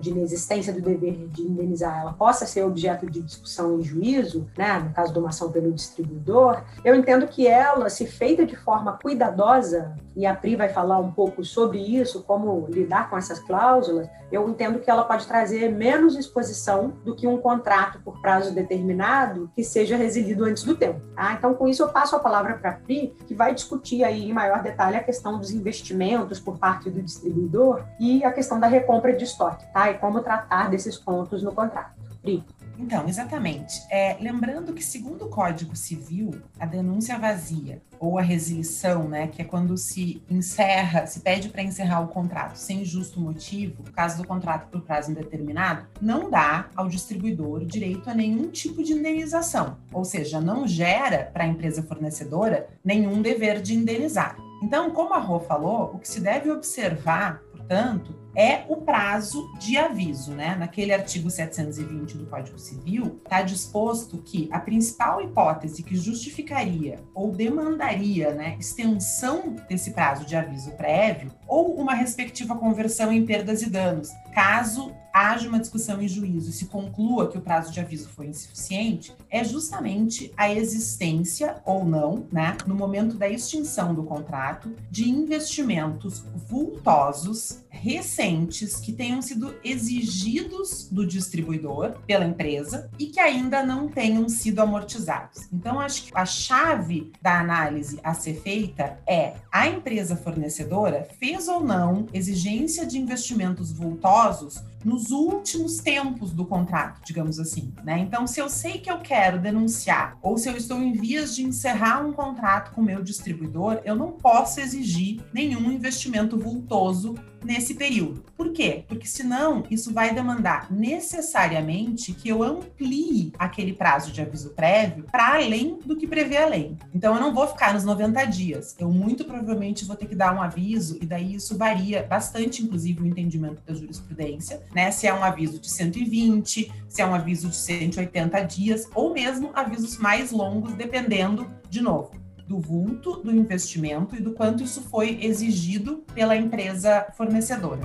de 0.00 0.10
inexistência 0.10 0.72
do 0.72 0.80
dever 0.80 1.28
de 1.28 1.42
indenizar, 1.42 2.00
ela 2.00 2.12
possa 2.12 2.46
ser 2.46 2.64
objeto 2.64 3.10
de 3.10 3.20
discussão 3.22 3.78
em 3.78 3.82
juízo, 3.82 4.46
né, 4.56 4.78
no 4.78 4.92
caso 4.92 5.12
de 5.12 5.18
uma 5.18 5.28
ação 5.28 5.50
pelo 5.50 5.72
distribuidor, 5.72 6.62
eu 6.84 6.94
entendo 6.94 7.26
que 7.26 7.46
ela, 7.46 7.88
se 7.88 8.06
feita 8.06 8.44
de 8.44 8.56
forma 8.56 8.98
cuidadosa, 9.00 9.94
e 10.16 10.26
a 10.26 10.34
Pri 10.34 10.56
vai 10.56 10.68
falar 10.68 10.98
um 10.98 11.10
pouco 11.10 11.44
sobre 11.44 11.78
isso, 11.78 12.22
como 12.24 12.66
lidar 12.68 13.08
com 13.08 13.16
essas 13.16 13.38
cláusulas, 13.40 14.08
eu 14.30 14.48
entendo 14.48 14.78
que 14.78 14.90
ela 14.90 15.04
pode 15.04 15.26
trazer 15.26 15.70
menos 15.72 16.16
exposição 16.16 16.92
do 17.04 17.16
que 17.16 17.26
um 17.26 17.38
contrato 17.38 18.00
por 18.00 18.20
prazo 18.20 18.54
determinado 18.54 19.50
que 19.54 19.64
seja 19.64 19.96
resilido 19.96 20.44
antes 20.44 20.62
do 20.62 20.76
tempo. 20.76 21.00
Tá? 21.16 21.32
Então, 21.32 21.54
com 21.54 21.66
isso, 21.66 21.82
eu 21.82 21.88
passo 21.88 22.14
a 22.14 22.20
palavra 22.20 22.54
para 22.54 22.70
a 22.70 22.74
Pri, 22.74 23.14
que 23.26 23.34
vai 23.34 23.52
discutir 23.54 24.04
aí 24.04 24.28
em 24.28 24.32
maior 24.32 24.62
detalhe 24.62 24.96
a 24.96 25.02
questão 25.02 25.38
dos 25.38 25.50
investimentos 25.50 26.38
por 26.38 26.58
parte 26.58 26.88
do 26.88 27.02
distribuidor 27.02 27.84
e 27.98 28.24
a 28.24 28.32
questão 28.32 28.60
da 28.60 28.68
recompra 28.90 29.16
de 29.16 29.24
estoque 29.24 29.64
tá? 29.72 29.90
E 29.90 29.98
como 29.98 30.20
tratar 30.20 30.68
desses 30.68 30.96
pontos 30.96 31.42
no 31.42 31.52
contrato. 31.52 32.00
Pri. 32.20 32.44
Então, 32.78 33.06
exatamente. 33.06 33.82
É, 33.90 34.16
lembrando 34.20 34.72
que, 34.72 34.82
segundo 34.82 35.26
o 35.26 35.28
Código 35.28 35.76
Civil, 35.76 36.40
a 36.58 36.64
denúncia 36.64 37.18
vazia 37.18 37.82
ou 37.98 38.18
a 38.18 38.22
resilição, 38.22 39.06
né, 39.06 39.26
que 39.26 39.42
é 39.42 39.44
quando 39.44 39.76
se 39.76 40.22
encerra, 40.30 41.06
se 41.06 41.20
pede 41.20 41.50
para 41.50 41.62
encerrar 41.62 42.00
o 42.00 42.08
contrato 42.08 42.56
sem 42.56 42.82
justo 42.82 43.20
motivo, 43.20 43.82
caso 43.92 44.16
do 44.16 44.26
contrato 44.26 44.70
por 44.70 44.80
prazo 44.80 45.10
indeterminado, 45.10 45.86
não 46.00 46.30
dá 46.30 46.70
ao 46.74 46.88
distribuidor 46.88 47.66
direito 47.66 48.08
a 48.08 48.14
nenhum 48.14 48.48
tipo 48.48 48.82
de 48.82 48.94
indenização, 48.94 49.76
ou 49.92 50.04
seja, 50.04 50.40
não 50.40 50.66
gera 50.66 51.30
para 51.30 51.44
a 51.44 51.48
empresa 51.48 51.82
fornecedora 51.82 52.68
nenhum 52.82 53.20
dever 53.20 53.60
de 53.60 53.74
indenizar. 53.74 54.36
Então, 54.62 54.90
como 54.90 55.12
a 55.12 55.18
Rô 55.18 55.40
falou, 55.40 55.92
o 55.94 55.98
que 55.98 56.08
se 56.08 56.20
deve 56.20 56.50
observar, 56.50 57.42
portanto, 57.52 58.19
é 58.34 58.64
o 58.68 58.76
prazo 58.76 59.50
de 59.58 59.76
aviso, 59.76 60.32
né? 60.32 60.54
Naquele 60.56 60.92
artigo 60.92 61.30
720 61.30 62.16
do 62.16 62.26
Código 62.26 62.58
Civil, 62.58 63.20
está 63.24 63.42
disposto 63.42 64.18
que 64.18 64.48
a 64.52 64.58
principal 64.58 65.20
hipótese 65.20 65.82
que 65.82 65.96
justificaria 65.96 67.00
ou 67.14 67.32
demandaria, 67.32 68.32
né, 68.32 68.56
extensão 68.58 69.56
desse 69.68 69.92
prazo 69.92 70.24
de 70.24 70.36
aviso 70.36 70.72
prévio 70.72 71.32
ou 71.46 71.74
uma 71.74 71.94
respectiva 71.94 72.56
conversão 72.56 73.12
em 73.12 73.24
perdas 73.24 73.62
e 73.62 73.70
danos, 73.70 74.10
caso 74.32 74.94
haja 75.12 75.48
uma 75.48 75.60
discussão 75.60 76.00
em 76.00 76.08
juízo 76.08 76.50
e 76.50 76.52
se 76.52 76.66
conclua 76.66 77.28
que 77.28 77.38
o 77.38 77.40
prazo 77.40 77.72
de 77.72 77.80
aviso 77.80 78.08
foi 78.08 78.26
insuficiente, 78.26 79.14
é 79.30 79.42
justamente 79.44 80.32
a 80.36 80.52
existência 80.52 81.56
ou 81.64 81.84
não, 81.84 82.26
né, 82.30 82.56
no 82.66 82.74
momento 82.74 83.16
da 83.16 83.28
extinção 83.28 83.94
do 83.94 84.02
contrato, 84.02 84.74
de 84.90 85.08
investimentos 85.08 86.24
vultosos 86.48 87.64
recentes 87.68 88.76
que 88.76 88.92
tenham 88.92 89.22
sido 89.22 89.54
exigidos 89.64 90.88
do 90.90 91.06
distribuidor 91.06 91.94
pela 92.06 92.24
empresa 92.24 92.90
e 92.98 93.06
que 93.06 93.20
ainda 93.20 93.64
não 93.64 93.88
tenham 93.88 94.28
sido 94.28 94.60
amortizados. 94.60 95.48
Então, 95.52 95.80
acho 95.80 96.04
que 96.04 96.10
a 96.14 96.26
chave 96.26 97.12
da 97.22 97.40
análise 97.40 97.98
a 98.02 98.12
ser 98.12 98.40
feita 98.40 98.98
é 99.06 99.34
a 99.50 99.68
empresa 99.68 100.16
fornecedora 100.16 101.08
fez 101.18 101.48
ou 101.48 101.62
não 101.62 102.06
exigência 102.12 102.84
de 102.84 102.98
investimentos 102.98 103.72
vultosos 103.72 104.62
nos 104.84 105.10
últimos 105.10 105.78
tempos 105.78 106.32
do 106.32 106.44
contrato, 106.44 107.00
digamos 107.04 107.38
assim, 107.38 107.72
né? 107.84 107.98
Então, 107.98 108.26
se 108.26 108.40
eu 108.40 108.48
sei 108.48 108.78
que 108.78 108.90
eu 108.90 108.98
quero 108.98 109.38
denunciar 109.38 110.16
ou 110.22 110.38
se 110.38 110.48
eu 110.48 110.56
estou 110.56 110.80
em 110.80 110.92
vias 110.92 111.34
de 111.34 111.42
encerrar 111.42 112.04
um 112.04 112.12
contrato 112.12 112.72
com 112.72 112.82
meu 112.82 113.02
distribuidor, 113.02 113.80
eu 113.84 113.94
não 113.94 114.12
posso 114.12 114.60
exigir 114.60 115.20
nenhum 115.32 115.70
investimento 115.70 116.38
vultoso 116.38 117.14
nesse 117.44 117.74
período. 117.74 118.24
Por 118.36 118.52
quê? 118.52 118.84
Porque 118.88 119.06
senão 119.06 119.64
isso 119.70 119.92
vai 119.92 120.14
demandar 120.14 120.70
necessariamente 120.70 122.12
que 122.12 122.28
eu 122.28 122.42
amplie 122.42 123.32
aquele 123.38 123.72
prazo 123.72 124.12
de 124.12 124.20
aviso 124.20 124.50
prévio 124.50 125.04
para 125.10 125.34
além 125.34 125.78
do 125.84 125.96
que 125.96 126.06
prevê 126.06 126.36
a 126.38 126.46
lei. 126.46 126.76
Então 126.94 127.14
eu 127.14 127.20
não 127.20 127.34
vou 127.34 127.46
ficar 127.46 127.74
nos 127.74 127.84
90 127.84 128.24
dias. 128.26 128.76
Eu 128.78 128.90
muito 128.90 129.24
provavelmente 129.24 129.84
vou 129.84 129.96
ter 129.96 130.06
que 130.06 130.14
dar 130.14 130.34
um 130.34 130.42
aviso 130.42 130.98
e 131.00 131.06
daí 131.06 131.34
isso 131.34 131.56
varia 131.56 132.02
bastante 132.02 132.62
inclusive 132.62 133.02
o 133.02 133.06
entendimento 133.06 133.62
da 133.66 133.74
jurisprudência, 133.74 134.62
né? 134.74 134.90
Se 134.90 135.06
é 135.06 135.14
um 135.14 135.24
aviso 135.24 135.58
de 135.58 135.70
120, 135.70 136.72
se 136.88 137.02
é 137.02 137.06
um 137.06 137.14
aviso 137.14 137.48
de 137.48 137.56
180 137.56 138.40
dias 138.42 138.88
ou 138.94 139.12
mesmo 139.12 139.50
avisos 139.54 139.96
mais 139.98 140.30
longos 140.30 140.74
dependendo 140.74 141.50
de 141.68 141.80
novo 141.80 142.19
do 142.50 142.58
vulto 142.58 143.22
do 143.22 143.30
investimento 143.30 144.16
e 144.16 144.20
do 144.20 144.32
quanto 144.32 144.64
isso 144.64 144.82
foi 144.82 145.20
exigido 145.22 146.02
pela 146.12 146.34
empresa 146.34 147.06
fornecedora. 147.16 147.78